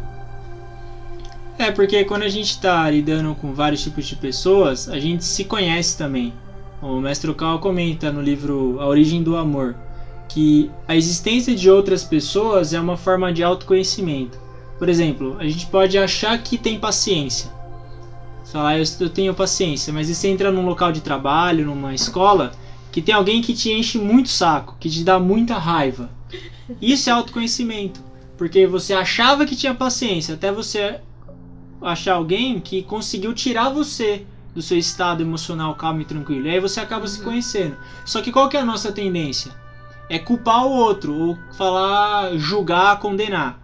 É, 1.59 1.69
porque 1.71 2.03
quando 2.03 2.23
a 2.23 2.29
gente 2.29 2.49
está 2.49 2.89
lidando 2.89 3.35
com 3.35 3.53
vários 3.53 3.83
tipos 3.83 4.07
de 4.07 4.15
pessoas, 4.15 4.89
a 4.89 4.99
gente 4.99 5.23
se 5.23 5.43
conhece 5.43 5.97
também. 5.97 6.33
O 6.81 6.99
mestre 6.99 7.31
Cal 7.35 7.59
comenta 7.59 8.11
no 8.11 8.21
livro 8.21 8.77
A 8.79 8.87
Origem 8.87 9.21
do 9.21 9.35
Amor 9.35 9.75
que 10.29 10.69
a 10.87 10.95
existência 10.95 11.55
de 11.55 11.69
outras 11.69 12.03
pessoas 12.03 12.73
é 12.73 12.79
uma 12.79 12.95
forma 12.95 13.33
de 13.33 13.43
autoconhecimento. 13.43 14.39
Por 14.79 14.87
exemplo, 14.87 15.35
a 15.37 15.43
gente 15.43 15.67
pode 15.67 15.97
achar 15.97 16.41
que 16.41 16.57
tem 16.57 16.79
paciência. 16.79 17.51
Falar, 18.51 18.79
eu 18.79 19.09
tenho 19.09 19.35
paciência, 19.35 19.93
mas 19.93 20.07
você 20.07 20.27
entra 20.27 20.51
num 20.51 20.65
local 20.65 20.91
de 20.91 21.01
trabalho, 21.01 21.65
numa 21.65 21.93
escola, 21.93 22.53
que 22.91 23.01
tem 23.01 23.13
alguém 23.13 23.41
que 23.41 23.53
te 23.53 23.71
enche 23.71 23.99
muito 23.99 24.29
saco, 24.29 24.75
que 24.79 24.89
te 24.89 25.03
dá 25.03 25.19
muita 25.19 25.57
raiva. 25.57 26.09
Isso 26.81 27.09
é 27.09 27.13
autoconhecimento. 27.13 28.01
Porque 28.37 28.65
você 28.65 28.93
achava 28.93 29.45
que 29.45 29.55
tinha 29.55 29.75
paciência, 29.75 30.33
até 30.33 30.51
você 30.51 30.99
achar 31.81 32.15
alguém 32.15 32.59
que 32.59 32.81
conseguiu 32.81 33.33
tirar 33.33 33.69
você 33.69 34.25
do 34.55 34.61
seu 34.61 34.77
estado 34.77 35.21
emocional 35.21 35.75
calmo 35.75 36.01
e 36.01 36.05
tranquilo. 36.05 36.47
E 36.47 36.51
aí 36.51 36.59
você 36.59 36.79
acaba 36.79 37.01
uhum. 37.01 37.07
se 37.07 37.21
conhecendo. 37.21 37.77
Só 38.05 38.21
que 38.21 38.31
qual 38.31 38.49
que 38.49 38.57
é 38.57 38.61
a 38.61 38.65
nossa 38.65 38.91
tendência? 38.91 39.51
É 40.09 40.17
culpar 40.17 40.65
o 40.65 40.71
outro, 40.71 41.13
ou 41.13 41.37
falar, 41.55 42.35
julgar, 42.37 42.99
condenar. 42.99 43.59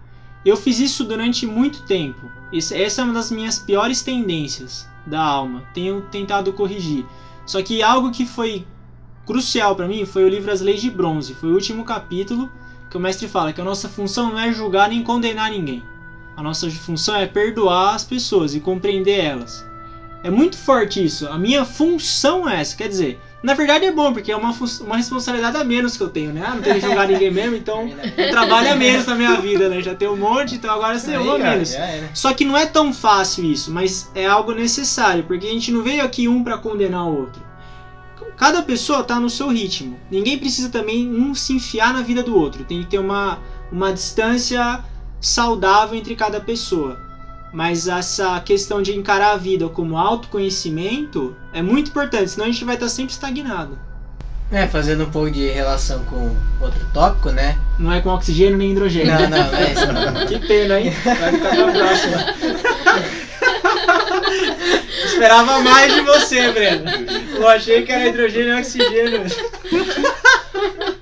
Eu 0.45 0.55
fiz 0.55 0.79
isso 0.79 1.03
durante 1.03 1.47
muito 1.47 1.81
tempo. 1.83 2.29
Essa 2.53 3.01
é 3.01 3.03
uma 3.03 3.13
das 3.13 3.31
minhas 3.31 3.57
piores 3.57 4.03
tendências 4.03 4.87
da 5.05 5.19
alma. 5.19 5.63
Tenho 5.73 6.01
tentado 6.11 6.53
corrigir. 6.53 7.03
Só 7.47 7.61
que 7.63 7.81
algo 7.81 8.11
que 8.11 8.25
foi 8.25 8.65
crucial 9.25 9.75
para 9.75 9.87
mim 9.87 10.05
foi 10.05 10.23
o 10.23 10.29
livro 10.29 10.51
As 10.51 10.61
Leis 10.61 10.81
de 10.81 10.91
Bronze. 10.91 11.33
Foi 11.33 11.49
o 11.49 11.55
último 11.55 11.83
capítulo 11.83 12.51
que 12.91 12.97
o 12.97 12.99
mestre 12.99 13.27
fala 13.27 13.51
que 13.51 13.59
a 13.59 13.65
nossa 13.65 13.89
função 13.89 14.29
não 14.29 14.39
é 14.39 14.53
julgar 14.53 14.89
nem 14.89 15.03
condenar 15.03 15.49
ninguém. 15.49 15.83
A 16.37 16.43
nossa 16.43 16.69
função 16.69 17.15
é 17.15 17.25
perdoar 17.25 17.95
as 17.95 18.03
pessoas 18.03 18.53
e 18.53 18.59
compreender 18.59 19.19
elas. 19.19 19.65
É 20.23 20.29
muito 20.29 20.57
forte 20.57 21.03
isso. 21.03 21.27
A 21.27 21.37
minha 21.37 21.65
função 21.65 22.47
é 22.47 22.61
essa. 22.61 22.75
Quer 22.75 22.87
dizer, 22.87 23.19
na 23.45 23.53
verdade 23.53 23.85
é 23.85 23.91
bom, 23.91 24.11
porque 24.11 24.31
é 24.31 24.35
uma, 24.35 24.51
uma 24.81 24.97
responsabilidade 24.97 25.55
a 25.55 25.63
menos 25.63 25.95
que 25.95 26.01
eu 26.01 26.09
tenho, 26.09 26.33
né? 26.33 26.43
Ah, 26.43 26.55
não 26.55 26.63
tenho 26.63 26.79
que 26.79 26.81
jogar 26.81 27.07
ninguém 27.07 27.29
mesmo, 27.29 27.55
então 27.55 27.85
um 27.85 28.29
trabalho 28.31 28.73
a 28.73 28.75
menos 28.75 29.05
na 29.05 29.13
minha 29.13 29.35
vida, 29.39 29.69
né? 29.69 29.83
Já 29.83 29.93
tem 29.93 30.07
um 30.07 30.17
monte, 30.17 30.55
então 30.55 30.73
agora 30.73 30.97
ser 30.97 31.19
um 31.19 31.31
a 31.31 31.37
menos. 31.37 31.75
Só 32.15 32.33
que 32.33 32.43
não 32.43 32.57
é 32.57 32.65
tão 32.65 32.91
fácil 32.91 33.45
isso, 33.45 33.69
mas 33.71 34.09
é 34.15 34.25
algo 34.25 34.51
necessário, 34.51 35.25
porque 35.25 35.45
a 35.45 35.51
gente 35.51 35.71
não 35.71 35.83
veio 35.83 36.03
aqui 36.03 36.27
um 36.27 36.43
para 36.43 36.57
condenar 36.57 37.05
o 37.05 37.19
outro. 37.19 37.43
Cada 38.35 38.63
pessoa 38.63 39.03
tá 39.03 39.19
no 39.19 39.29
seu 39.29 39.49
ritmo. 39.49 39.95
Ninguém 40.09 40.39
precisa 40.39 40.69
também 40.69 41.07
um 41.07 41.35
se 41.35 41.53
enfiar 41.53 41.93
na 41.93 42.01
vida 42.01 42.23
do 42.23 42.35
outro. 42.35 42.65
Tem 42.65 42.81
que 42.81 42.89
ter 42.89 42.97
uma, 42.97 43.37
uma 43.71 43.93
distância 43.93 44.83
saudável 45.21 45.95
entre 45.95 46.15
cada 46.15 46.41
pessoa. 46.41 46.99
Mas 47.55 47.87
essa 47.87 48.37
questão 48.41 48.81
de 48.81 48.93
encarar 48.93 49.31
a 49.31 49.37
vida 49.37 49.69
como 49.69 49.97
autoconhecimento 49.97 51.33
é 51.53 51.61
muito 51.61 51.89
importante, 51.89 52.31
senão 52.31 52.47
a 52.47 52.51
gente 52.51 52.65
vai 52.65 52.75
estar 52.75 52.89
sempre 52.89 53.13
estagnado. 53.13 53.79
É, 54.51 54.67
fazendo 54.67 55.05
um 55.05 55.09
pouco 55.09 55.31
de 55.31 55.47
relação 55.47 56.03
com 56.03 56.35
outro 56.59 56.85
tópico, 56.93 57.29
né? 57.29 57.57
Não 57.79 57.93
é 57.93 58.01
com 58.01 58.09
oxigênio 58.09 58.57
nem 58.57 58.71
hidrogênio. 58.71 59.13
Não, 59.13 59.29
não, 59.29 59.51
não 59.51 59.57
é 59.57 59.71
isso 59.71 59.87
não. 59.87 60.27
que 60.27 60.37
pena, 60.45 60.81
hein? 60.81 60.91
Vai 61.05 61.31
ficar 61.31 61.55
pra 61.55 61.71
próxima. 61.71 62.25
Esperava 65.05 65.61
mais 65.61 65.93
de 65.93 66.01
você, 66.01 66.51
Breno. 66.51 66.83
Eu 67.35 67.47
achei 67.47 67.83
que 67.83 67.91
era 67.93 68.09
hidrogênio 68.09 68.57
e 68.57 68.59
oxigênio. 68.59 69.21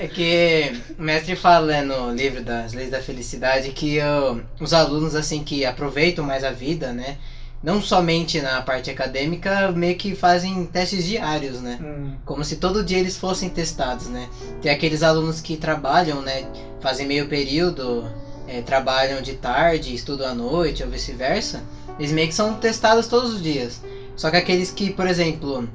É 0.00 0.08
que 0.08 0.80
o 0.98 1.02
mestre 1.02 1.36
fala 1.36 1.82
no 1.82 2.12
livro 2.12 2.42
das 2.42 2.72
leis 2.72 2.90
da 2.90 3.00
felicidade 3.00 3.70
que 3.72 3.98
uh, 4.00 4.42
os 4.60 4.72
alunos 4.72 5.14
assim 5.14 5.44
que 5.44 5.64
aproveitam 5.64 6.24
mais 6.24 6.44
a 6.44 6.50
vida, 6.50 6.92
né? 6.92 7.18
Não 7.62 7.82
somente 7.82 8.40
na 8.40 8.60
parte 8.62 8.90
acadêmica, 8.90 9.72
meio 9.72 9.96
que 9.96 10.14
fazem 10.14 10.66
testes 10.66 11.04
diários, 11.04 11.60
né? 11.60 11.78
Hum. 11.82 12.14
Como 12.24 12.44
se 12.44 12.56
todo 12.56 12.84
dia 12.84 12.98
eles 12.98 13.16
fossem 13.16 13.48
testados, 13.48 14.06
né? 14.08 14.28
Tem 14.62 14.70
aqueles 14.70 15.02
alunos 15.02 15.40
que 15.40 15.56
trabalham, 15.56 16.22
né? 16.22 16.46
Fazem 16.80 17.06
meio 17.06 17.28
período, 17.28 18.08
é, 18.46 18.60
trabalham 18.62 19.20
de 19.20 19.34
tarde, 19.34 19.94
estudam 19.94 20.28
à 20.28 20.34
noite 20.34 20.82
ou 20.82 20.90
vice-versa. 20.90 21.62
Eles 21.98 22.12
meio 22.12 22.28
que 22.28 22.34
são 22.34 22.54
testados 22.54 23.06
todos 23.06 23.34
os 23.34 23.42
dias. 23.42 23.80
Só 24.16 24.30
que 24.30 24.36
aqueles 24.36 24.70
que, 24.70 24.90
por 24.90 25.06
exemplo, 25.06 25.68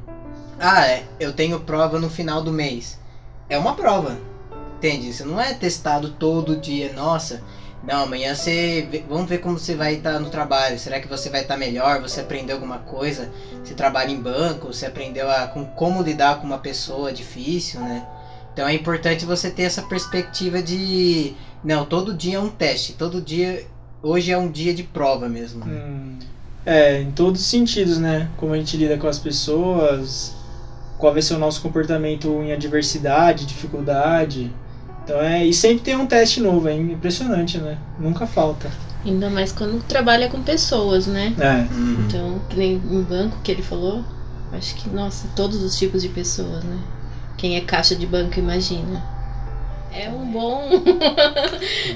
ah, 0.62 0.88
é, 0.88 1.04
eu 1.20 1.32
tenho 1.34 1.60
prova 1.60 2.00
no 2.00 2.10
final 2.10 2.42
do 2.42 2.52
mês. 2.52 2.98
É 3.50 3.58
uma 3.58 3.74
prova. 3.74 4.18
Entende? 4.78 5.12
Você 5.14 5.24
não 5.24 5.40
é 5.40 5.54
testado 5.54 6.10
todo 6.10 6.56
dia, 6.56 6.92
nossa. 6.94 7.42
Não, 7.84 8.04
amanhã 8.04 8.34
você. 8.36 9.04
Vamos 9.10 9.28
ver 9.28 9.40
como 9.40 9.58
você 9.58 9.76
vai 9.76 9.96
estar 9.96 10.20
no 10.20 10.30
trabalho. 10.30 10.78
Será 10.78 11.00
que 11.00 11.08
você 11.08 11.30
vai 11.30 11.42
estar 11.42 11.58
melhor? 11.58 12.00
Você 12.02 12.20
aprendeu 12.22 12.56
alguma 12.56 12.78
coisa? 12.78 13.30
Você 13.64 13.74
trabalha 13.74 14.12
em 14.12 14.20
banco? 14.22 14.68
Você 14.68 14.86
aprendeu 14.86 15.30
a, 15.30 15.48
com 15.48 15.66
como 15.66 16.02
lidar 16.02 16.40
com 16.40 16.46
uma 16.46 16.60
pessoa 16.60 17.12
difícil, 17.12 17.80
né? 17.82 18.06
Então 18.54 18.68
é 18.68 18.74
importante 18.74 19.26
você 19.26 19.50
ter 19.50 19.64
essa 19.64 19.82
perspectiva 19.82 20.62
de. 20.62 21.34
Não, 21.64 21.84
todo 21.86 22.14
dia 22.14 22.38
é 22.38 22.40
um 22.40 22.50
teste. 22.50 22.94
Todo 22.94 23.20
dia. 23.22 23.66
Hoje 24.04 24.32
é 24.32 24.38
um 24.38 24.50
dia 24.50 24.74
de 24.74 24.84
prova 24.84 25.28
mesmo. 25.28 25.66
né? 25.66 25.76
Hum, 25.76 26.20
É, 26.66 27.02
em 27.02 27.12
todos 27.12 27.42
os 27.42 27.48
sentidos, 27.48 27.98
né? 27.98 28.30
Como 28.38 28.54
a 28.54 28.58
gente 28.58 28.78
lida 28.78 28.98
com 28.98 29.08
as 29.08 29.18
pessoas, 29.20 30.34
qual 31.02 31.12
vai 31.12 31.22
ser 31.22 31.34
o 31.34 31.40
nosso 31.40 31.62
comportamento 31.62 32.30
em 32.44 32.54
adversidade, 32.54 33.48
dificuldade. 33.48 34.54
Então 35.04 35.20
é. 35.20 35.44
E 35.46 35.52
sempre 35.52 35.80
tem 35.80 35.96
um 35.96 36.06
teste 36.06 36.40
novo, 36.40 36.70
é 36.70 36.76
impressionante, 36.76 37.58
né? 37.58 37.78
Nunca 38.00 38.28
falta. 38.28 38.72
Ainda 39.04 39.32
mais 39.32 39.52
quando 39.52 39.84
trabalha 39.84 40.30
com 40.30 40.44
pessoas, 40.44 41.08
né? 41.08 41.34
É. 41.40 41.74
Uhum. 41.74 42.06
Então, 42.06 42.42
que 42.48 42.56
nem 42.56 42.74
em 42.74 43.02
banco 43.02 43.40
que 43.44 43.52
ele 43.52 43.64
falou, 43.64 44.06
acho 44.54 44.76
que, 44.76 44.88
nossa, 44.90 45.28
todos 45.36 45.64
os 45.64 45.76
tipos 45.76 46.04
de 46.04 46.10
pessoas, 46.10 46.64
né? 46.64 46.78
Quem 47.36 47.58
é 47.58 47.62
caixa 47.62 47.96
de 47.96 48.06
banco, 48.06 48.38
imagina. 48.38 49.04
É 49.92 50.08
um 50.08 50.32
bom. 50.32 50.70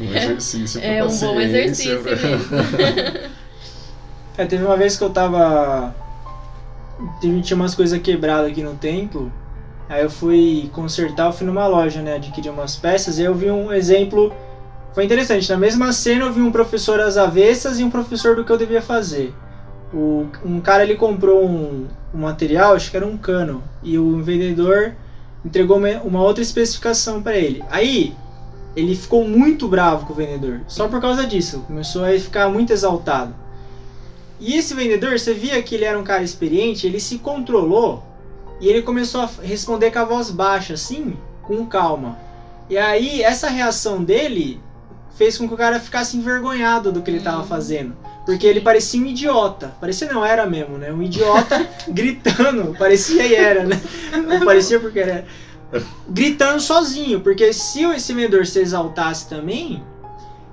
Um 0.02 0.14
exercício 0.14 0.82
É 0.82 1.04
um 1.04 1.08
bom 1.08 1.40
exercício 1.40 2.04
mesmo. 2.04 2.26
É, 4.38 4.46
teve 4.46 4.66
uma 4.66 4.76
vez 4.76 4.98
que 4.98 5.04
eu 5.04 5.10
tava. 5.10 5.96
Tinha 7.20 7.56
umas 7.56 7.76
coisas 7.76 8.00
quebradas 8.02 8.52
aqui 8.52 8.64
no 8.64 8.76
templo. 8.76 9.32
Aí 9.88 10.02
eu 10.02 10.10
fui 10.10 10.70
consertar, 10.74 11.28
eu 11.28 11.34
fui 11.34 11.46
numa 11.46 11.68
loja, 11.68 12.02
né? 12.02 12.16
Adquirir 12.16 12.50
umas 12.50 12.76
peças. 12.76 13.20
E 13.20 13.24
eu 13.24 13.36
vi 13.36 13.52
um 13.52 13.72
exemplo. 13.72 14.34
Foi 14.94 15.04
interessante. 15.04 15.50
Na 15.50 15.58
mesma 15.58 15.92
cena 15.92 16.26
eu 16.26 16.34
vi 16.34 16.42
um 16.42 16.52
professor 16.52 17.00
às 17.00 17.18
avessas 17.18 17.80
e 17.80 17.84
um 17.84 17.90
professor 17.90 18.36
do 18.36 18.44
que 18.44 18.52
eu 18.52 18.58
devia 18.58 18.82
fazer. 18.82 19.34
O, 19.94 20.28
um 20.44 20.60
cara 20.60 20.84
ele 20.84 20.96
comprou 20.96 21.46
um, 21.46 21.88
um 22.14 22.20
material, 22.20 22.74
acho 22.74 22.90
que 22.90 22.98
era 22.98 23.06
um 23.06 23.18
cano. 23.18 23.64
E 23.84 23.98
o 23.98 24.22
vendedor 24.24 24.94
entregou 25.44 25.78
uma 26.04 26.22
outra 26.22 26.42
especificação 26.42 27.22
para 27.22 27.38
ele. 27.38 27.64
Aí 27.70 28.16
ele 28.76 28.96
ficou 28.96 29.28
muito 29.28 29.68
bravo 29.68 30.06
com 30.06 30.14
o 30.14 30.16
vendedor. 30.16 30.62
Só 30.68 30.88
por 30.88 31.00
causa 31.00 31.26
disso. 31.26 31.60
Começou 31.68 32.04
a 32.04 32.12
ficar 32.20 32.50
muito 32.50 32.74
exaltado. 32.74 33.34
E 34.40 34.56
esse 34.58 34.74
vendedor, 34.74 35.18
você 35.18 35.34
via 35.34 35.62
que 35.62 35.76
ele 35.76 35.86
era 35.86 35.98
um 35.98 36.04
cara 36.04 36.24
experiente, 36.24 36.86
ele 36.86 37.00
se 37.00 37.18
controlou 37.20 38.04
e 38.60 38.68
ele 38.68 38.82
começou 38.82 39.22
a 39.22 39.30
responder 39.42 39.92
com 39.92 40.00
a 40.00 40.06
voz 40.06 40.30
baixa, 40.30 40.74
assim, 40.74 41.16
com 41.44 41.66
calma. 41.66 42.18
E 42.70 42.78
aí, 42.78 43.22
essa 43.22 43.48
reação 43.50 44.04
dele 44.04 44.60
fez 45.18 45.38
com 45.38 45.48
que 45.48 45.54
o 45.54 45.58
cara 45.58 45.80
ficasse 45.80 46.18
envergonhado 46.18 46.92
do 46.92 47.02
que 47.02 47.10
ele 47.12 47.20
estava 47.20 47.42
Hum. 47.44 47.48
fazendo. 47.48 47.96
Porque 48.26 48.46
ele 48.48 48.60
parecia 48.60 49.00
um 49.00 49.06
idiota. 49.06 49.76
Parecia 49.80 50.12
não, 50.12 50.26
era 50.26 50.48
mesmo, 50.48 50.78
né? 50.80 50.92
Um 50.92 51.02
idiota 51.04 51.68
gritando. 51.88 52.76
Parecia 52.78 53.26
e 53.26 53.36
era, 53.36 53.64
né? 53.64 53.80
Não 54.28 54.44
parecia 54.44 54.80
porque 54.80 55.00
era. 55.00 55.26
Gritando 56.10 56.60
sozinho. 56.60 57.22
Porque 57.22 57.54
se 57.54 57.84
esse 57.84 58.14
vendedor 58.14 58.46
se 58.48 58.60
exaltasse 58.60 59.30
também, 59.30 59.84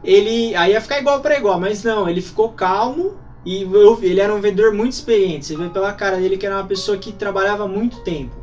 ele. 0.04 0.54
Aí 0.54 0.72
ia 0.72 0.82
ficar 0.82 0.98
igual 0.98 1.20
para 1.20 1.38
igual. 1.38 1.58
Mas 1.58 1.82
não, 1.82 2.06
ele 2.06 2.20
ficou 2.20 2.50
calmo. 2.50 3.14
E 3.44 3.62
eu- 3.62 3.98
ele 4.02 4.20
era 4.20 4.32
um 4.32 4.40
vendedor 4.40 4.72
muito 4.72 4.92
experiente. 4.92 5.46
Você 5.46 5.56
vê 5.56 5.68
pela 5.68 5.92
cara 5.92 6.16
dele 6.16 6.36
que 6.36 6.46
era 6.46 6.56
uma 6.56 6.66
pessoa 6.66 6.96
que 6.96 7.12
trabalhava 7.12 7.64
há 7.64 7.68
muito 7.68 8.00
tempo. 8.00 8.36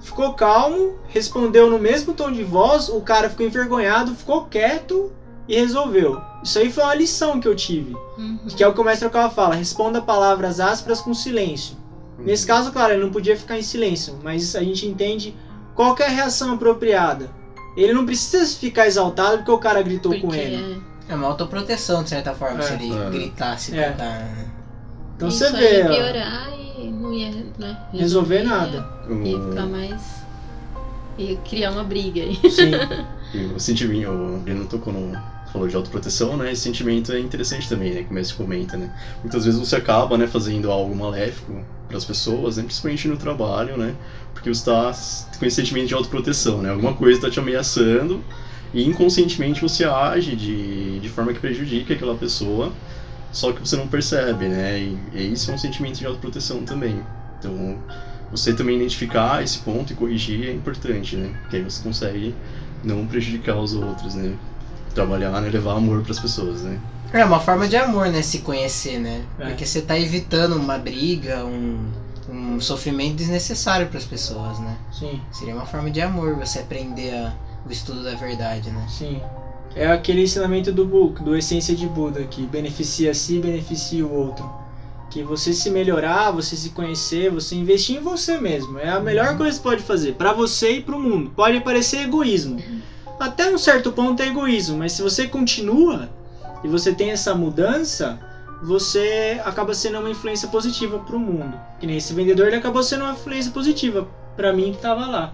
Ficou 0.00 0.32
calmo, 0.34 0.94
respondeu 1.08 1.68
no 1.68 1.78
mesmo 1.78 2.12
tom 2.14 2.30
de 2.30 2.44
voz. 2.44 2.88
O 2.88 3.00
cara 3.00 3.28
ficou 3.28 3.44
envergonhado, 3.44 4.14
ficou 4.14 4.44
quieto 4.44 5.10
e 5.48 5.56
resolveu. 5.56 6.20
Isso 6.42 6.58
aí 6.58 6.70
foi 6.70 6.84
uma 6.84 6.94
lição 6.94 7.40
que 7.40 7.48
eu 7.48 7.56
tive. 7.56 7.96
Uhum. 8.16 8.38
Que 8.56 8.62
é 8.62 8.68
o 8.68 8.72
que 8.72 8.80
o 8.80 8.84
mestre 8.84 9.08
Okawa 9.08 9.28
fala: 9.28 9.54
responda 9.56 10.00
palavras 10.00 10.60
ásperas 10.60 11.00
com 11.00 11.12
silêncio. 11.12 11.76
Nesse 12.16 12.46
caso, 12.46 12.70
claro, 12.72 12.92
ele 12.94 13.02
não 13.02 13.10
podia 13.10 13.36
ficar 13.36 13.58
em 13.58 13.62
silêncio, 13.62 14.18
mas 14.22 14.54
a 14.56 14.62
gente 14.62 14.86
entende 14.86 15.36
qual 15.74 15.94
que 15.94 16.02
é 16.02 16.06
a 16.06 16.10
reação 16.10 16.52
apropriada. 16.52 17.30
Ele 17.76 17.92
não 17.92 18.04
precisa 18.04 18.44
ficar 18.56 18.86
exaltado 18.88 19.38
porque 19.38 19.50
o 19.52 19.58
cara 19.58 19.80
gritou 19.82 20.12
com 20.14 20.22
Porque 20.28 20.36
ele. 20.36 20.82
É 21.08 21.14
uma 21.14 21.26
autoproteção, 21.26 22.02
de 22.02 22.10
certa 22.10 22.34
forma, 22.34 22.58
É. 22.58 22.62
se 22.62 22.74
ele 22.74 22.92
É. 22.94 23.10
gritasse, 23.10 23.76
É. 23.78 23.90
tentar. 23.90 24.04
né? 24.04 24.46
Então 25.16 25.28
isso 25.28 25.38
você 25.38 25.52
vê, 25.52 25.78
ia 25.78 25.84
ó, 25.86 25.88
piorar 25.88 26.48
e 26.78 26.88
não 26.90 27.12
ia 27.12 27.30
né, 27.58 27.76
resolver 27.92 28.42
nada. 28.42 28.86
Ia 29.24 29.40
ficar 29.40 29.64
O, 29.64 29.68
mais. 29.68 30.00
ia 31.18 31.36
criar 31.38 31.70
uma 31.72 31.82
briga 31.82 32.20
aí. 32.22 32.38
Sim, 32.50 32.70
e 33.34 33.38
o 33.54 33.58
sentimento, 33.58 34.10
o 34.10 34.38
Breno 34.38 34.64
tocou 34.66 34.92
no. 34.92 35.18
Falou 35.50 35.66
de 35.66 35.74
autoproteção, 35.74 36.36
né? 36.36 36.52
Esse 36.52 36.60
sentimento 36.60 37.10
é 37.10 37.18
interessante 37.18 37.66
também, 37.70 37.94
né? 37.94 38.02
Como 38.02 38.22
você 38.22 38.34
comenta, 38.34 38.76
né? 38.76 38.92
Muitas 39.22 39.46
vezes 39.46 39.58
você 39.58 39.76
acaba, 39.76 40.18
né, 40.18 40.26
fazendo 40.26 40.70
algo 40.70 40.94
maléfico 40.94 41.64
para 41.88 41.96
as 41.96 42.04
pessoas, 42.04 42.58
né? 42.58 42.64
principalmente 42.64 43.08
no 43.08 43.16
trabalho, 43.16 43.78
né? 43.78 43.94
Porque 44.34 44.52
você 44.52 44.60
está 44.60 44.92
com 45.38 45.46
esse 45.46 45.56
sentimento 45.56 45.88
de 45.88 45.94
autoproteção, 45.94 46.60
né? 46.60 46.70
Alguma 46.70 46.92
coisa 46.92 47.16
está 47.16 47.30
te 47.30 47.40
ameaçando 47.40 48.22
e 48.72 48.84
inconscientemente 48.84 49.60
você 49.60 49.84
age 49.84 50.36
de, 50.36 51.00
de 51.00 51.08
forma 51.08 51.32
que 51.32 51.40
prejudica 51.40 51.94
aquela 51.94 52.16
pessoa, 52.16 52.72
só 53.32 53.52
que 53.52 53.60
você 53.60 53.76
não 53.76 53.88
percebe, 53.88 54.48
né? 54.48 54.78
E, 54.80 54.98
e 55.12 55.32
isso 55.32 55.50
é 55.50 55.54
um 55.54 55.58
sentimento 55.58 55.98
de 55.98 56.06
autoproteção 56.06 56.64
também. 56.64 57.02
Então, 57.38 57.76
você 58.30 58.52
também 58.52 58.76
identificar 58.76 59.42
esse 59.42 59.58
ponto 59.58 59.92
e 59.92 59.96
corrigir 59.96 60.48
é 60.48 60.52
importante, 60.52 61.16
né? 61.16 61.30
Porque 61.42 61.56
aí 61.56 61.62
você 61.62 61.82
consegue 61.82 62.34
não 62.84 63.06
prejudicar 63.06 63.56
os 63.58 63.74
outros, 63.74 64.14
né? 64.14 64.34
Trabalhar, 64.94 65.40
né? 65.40 65.48
Levar 65.48 65.76
amor 65.76 66.02
para 66.02 66.12
as 66.12 66.18
pessoas, 66.18 66.62
né? 66.62 66.78
É 67.12 67.24
uma 67.24 67.40
forma 67.40 67.66
de 67.66 67.76
amor, 67.76 68.08
né? 68.08 68.20
Se 68.22 68.40
conhecer, 68.40 68.98
né? 68.98 69.22
É. 69.38 69.46
Porque 69.46 69.64
você 69.64 69.80
tá 69.80 69.98
evitando 69.98 70.56
uma 70.56 70.78
briga, 70.78 71.44
um, 71.44 71.78
um 72.28 72.60
sofrimento 72.60 73.16
desnecessário 73.16 73.86
para 73.86 73.98
as 73.98 74.04
pessoas, 74.04 74.58
né? 74.58 74.76
sim, 74.92 75.20
Seria 75.32 75.54
uma 75.54 75.64
forma 75.64 75.90
de 75.90 76.00
amor 76.00 76.36
você 76.36 76.58
aprender 76.58 77.14
a- 77.14 77.32
o 77.66 77.72
estudo 77.72 78.02
da 78.02 78.14
verdade, 78.14 78.70
né? 78.70 78.86
sim. 78.88 79.20
É 79.74 79.86
aquele 79.86 80.22
ensinamento 80.22 80.72
do 80.72 80.84
Buda, 80.84 81.22
do 81.22 81.36
Essência 81.36 81.74
de 81.74 81.86
Buda, 81.86 82.24
que 82.24 82.46
beneficia 82.46 83.10
a 83.10 83.14
si 83.14 83.36
e 83.36 83.40
beneficia 83.40 84.04
o 84.04 84.12
outro. 84.12 84.50
Que 85.10 85.22
você 85.22 85.52
se 85.52 85.70
melhorar, 85.70 86.30
você 86.30 86.56
se 86.56 86.70
conhecer, 86.70 87.30
você 87.30 87.54
investir 87.54 87.96
em 87.96 88.00
você 88.00 88.38
mesmo. 88.38 88.78
É 88.78 88.88
a 88.88 89.00
melhor 89.00 89.36
coisa 89.36 89.56
que 89.56 89.62
você 89.62 89.62
pode 89.62 89.82
fazer, 89.82 90.14
para 90.14 90.32
você 90.32 90.76
e 90.76 90.82
para 90.82 90.96
o 90.96 91.00
mundo. 91.00 91.30
Pode 91.30 91.60
parecer 91.60 92.00
egoísmo. 92.00 92.60
Até 93.20 93.48
um 93.50 93.58
certo 93.58 93.92
ponto 93.92 94.22
é 94.22 94.28
egoísmo, 94.28 94.78
mas 94.78 94.92
se 94.92 95.02
você 95.02 95.26
continua 95.26 96.08
e 96.64 96.68
você 96.68 96.92
tem 96.92 97.10
essa 97.10 97.34
mudança, 97.34 98.18
você 98.62 99.40
acaba 99.44 99.74
sendo 99.74 99.98
uma 99.98 100.10
influência 100.10 100.48
positiva 100.48 100.98
para 100.98 101.16
o 101.16 101.20
mundo. 101.20 101.58
Que 101.78 101.86
nem 101.86 101.96
esse 101.96 102.12
vendedor, 102.12 102.48
ele 102.48 102.56
acabou 102.56 102.82
sendo 102.82 103.04
uma 103.04 103.12
influência 103.12 103.52
positiva 103.52 104.08
para 104.36 104.52
mim 104.52 104.70
que 104.70 104.76
estava 104.76 105.06
lá. 105.06 105.32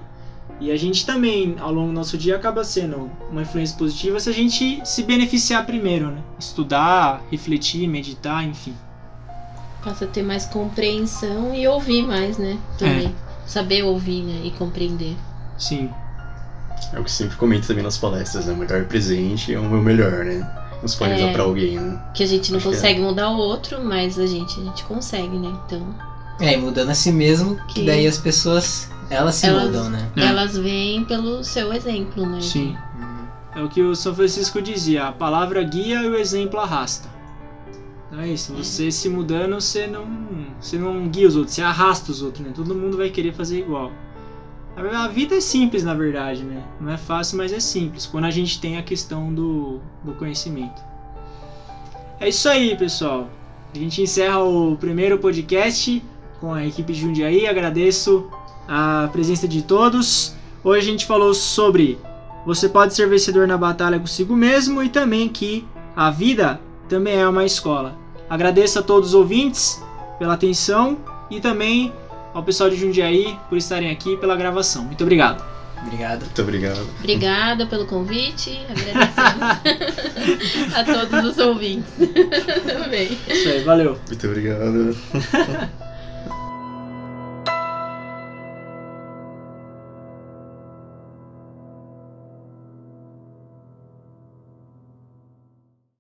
E 0.61 0.71
a 0.71 0.77
gente 0.77 1.05
também, 1.05 1.57
ao 1.59 1.73
longo 1.73 1.89
do 1.89 1.93
nosso 1.95 2.17
dia, 2.17 2.37
acaba 2.37 2.63
sendo 2.65 3.11
uma 3.31 3.43
influência 3.43 3.77
positiva 3.77 4.21
se 4.21 4.31
a 4.31 4.33
gente 4.33 4.81
se 4.85 5.03
beneficiar 5.03 5.67
primeiro, 5.67 6.07
né? 6.11 6.19
Estudar, 6.39 7.23
refletir, 7.31 7.89
meditar, 7.89 8.45
enfim. 8.45 8.75
Passa 9.83 10.05
a 10.05 10.09
ter 10.09 10.23
mais 10.23 10.47
compreensão 10.47 11.55
e 11.55 11.67
ouvir 11.67 12.03
mais, 12.07 12.39
né? 12.39 12.57
Também. 12.79 13.15
Saber 13.47 13.83
ouvir, 13.83 14.23
né? 14.23 14.41
E 14.45 14.51
compreender. 14.53 15.17
Sim, 15.59 15.91
É 16.93 16.99
o 17.01 17.05
que 17.05 17.11
sempre 17.11 17.37
comento 17.37 17.67
também 17.67 17.83
nas 17.83 17.97
palestras, 17.99 18.47
né? 18.47 18.53
O 18.53 18.57
melhor 18.57 18.85
presente 18.85 19.53
é 19.55 19.59
o 19.59 19.65
meu 19.69 19.81
melhor, 19.83 20.25
né? 20.25 20.49
Não 20.81 20.89
se 20.89 20.97
pode 20.97 21.13
É. 21.13 21.17
usar 21.17 21.33
pra 21.33 21.43
alguém, 21.43 21.79
né? 21.81 22.01
Que 22.15 22.23
a 22.23 22.27
gente 22.27 22.51
não 22.53 22.59
Acho 22.59 22.69
é. 22.69 22.73
consegue 22.73 23.01
mudar 23.01 23.31
o 23.31 23.37
outro, 23.39 23.83
mas 23.83 24.19
a 24.19 24.27
gente, 24.27 24.61
a 24.61 24.65
gente 24.65 24.85
consegue, 24.85 25.37
né? 25.39 25.53
Então, 25.67 25.83
É, 26.41 26.53
e 26.55 26.57
mudando 26.57 26.91
a 26.91 26.95
si 26.95 27.11
mesmo, 27.13 27.57
que 27.69 27.75
Que- 27.81 27.87
daí 27.87 28.07
as 28.07 28.19
pessoas, 28.19 28.91
elas 29.11 29.35
se 29.37 29.47
Elas- 29.47 29.65
mudam, 29.65 29.91
né? 29.91 30.11
É. 30.17 30.25
elas 30.27 30.57
vêm 30.57 31.05
pelo 31.05 31.43
seu 31.45 31.73
exemplo, 31.73 32.27
né? 32.27 32.41
sim. 32.41 32.77
É 33.55 33.63
o 33.63 33.69
que 33.69 33.81
o 33.81 33.95
São 33.95 34.13
Francisco 34.15 34.61
dizia: 34.61 35.07
a 35.09 35.13
palavra 35.13 35.63
guia 35.63 36.03
e 36.03 36.09
o 36.09 36.17
exemplo 36.17 36.59
arrasta. 36.59 37.09
Então 38.09 38.21
é 38.21 38.29
isso, 38.29 38.53
você 38.53 38.91
se 38.91 39.09
mudando, 39.09 39.55
você 39.55 39.87
não, 39.87 40.07
você 40.61 40.77
não 40.77 41.09
guia 41.09 41.27
os 41.29 41.37
outros, 41.37 41.55
você 41.55 41.63
arrasta 41.63 42.11
os 42.11 42.23
outros, 42.23 42.45
né? 42.45 42.53
Todo 42.55 42.75
mundo 42.75 42.97
vai 42.97 43.11
querer 43.11 43.33
fazer 43.33 43.61
igual. 43.61 43.93
A 44.77 45.05
a 45.05 45.09
vida 45.09 45.37
é 45.37 45.41
simples, 45.41 45.85
na 45.85 45.95
verdade, 45.95 46.43
né? 46.43 46.63
Não 46.81 46.91
é 46.91 46.97
fácil, 46.97 47.39
mas 47.39 47.53
é 47.53 47.61
simples. 47.61 48.07
Quando 48.07 48.25
a 48.25 48.31
gente 48.31 48.61
tem 48.61 48.77
a 48.77 48.83
questão 48.83 49.33
do, 49.33 49.81
do 50.03 50.13
conhecimento. 50.15 50.83
É 52.19 52.29
isso 52.29 52.49
aí, 52.49 52.77
pessoal. 52.77 53.29
A 53.73 53.79
gente 53.79 54.03
encerra 54.03 54.43
o 54.43 54.77
primeiro 54.77 55.19
podcast 55.19 56.03
com 56.41 56.53
a 56.53 56.67
equipe 56.67 56.93
de 56.93 57.01
Jundiaí. 57.01 57.47
Agradeço 57.47 58.29
a 58.69 59.09
presença 59.13 59.47
de 59.47 59.63
todos. 59.63 60.35
Hoje 60.63 60.89
a 60.89 60.91
gente 60.91 61.07
falou 61.07 61.35
sobre 61.35 61.99
você 62.47 62.69
pode 62.69 62.95
ser 62.95 63.09
vencedor 63.09 63.47
na 63.47 63.57
batalha 63.57 63.99
consigo 63.99 64.37
mesmo 64.37 64.83
e 64.83 64.89
também 64.89 65.29
que 65.29 65.67
a 65.97 66.11
vida 66.11 66.61
também 66.89 67.17
é 67.17 67.27
uma 67.27 67.45
escola. 67.45 67.97
Agradeço 68.29 68.79
a 68.79 68.83
todos 68.83 69.11
os 69.11 69.15
ouvintes 69.15 69.83
pela 70.19 70.35
atenção 70.35 70.99
e 71.31 71.41
também 71.41 71.93
ao 72.33 72.43
pessoal 72.43 72.69
de 72.69 72.77
Jundiaí 72.77 73.39
por 73.49 73.57
estarem 73.57 73.91
aqui 73.91 74.17
pela 74.17 74.37
gravação. 74.37 74.85
Muito 74.85 75.03
obrigado. 75.03 75.45
Obrigado. 75.83 76.21
Muito 76.23 76.43
obrigado. 76.43 76.89
Obrigada 76.99 77.67
pelo 77.67 77.87
convite. 77.87 78.59
Agradecemos 78.69 79.43
a 80.75 80.85
todos 80.85 81.31
os 81.31 81.39
ouvintes. 81.39 81.93
Também. 82.67 83.19
Isso 83.29 83.49
aí, 83.49 83.63
valeu. 83.63 83.99
Muito 84.09 84.27
obrigado. 84.27 84.97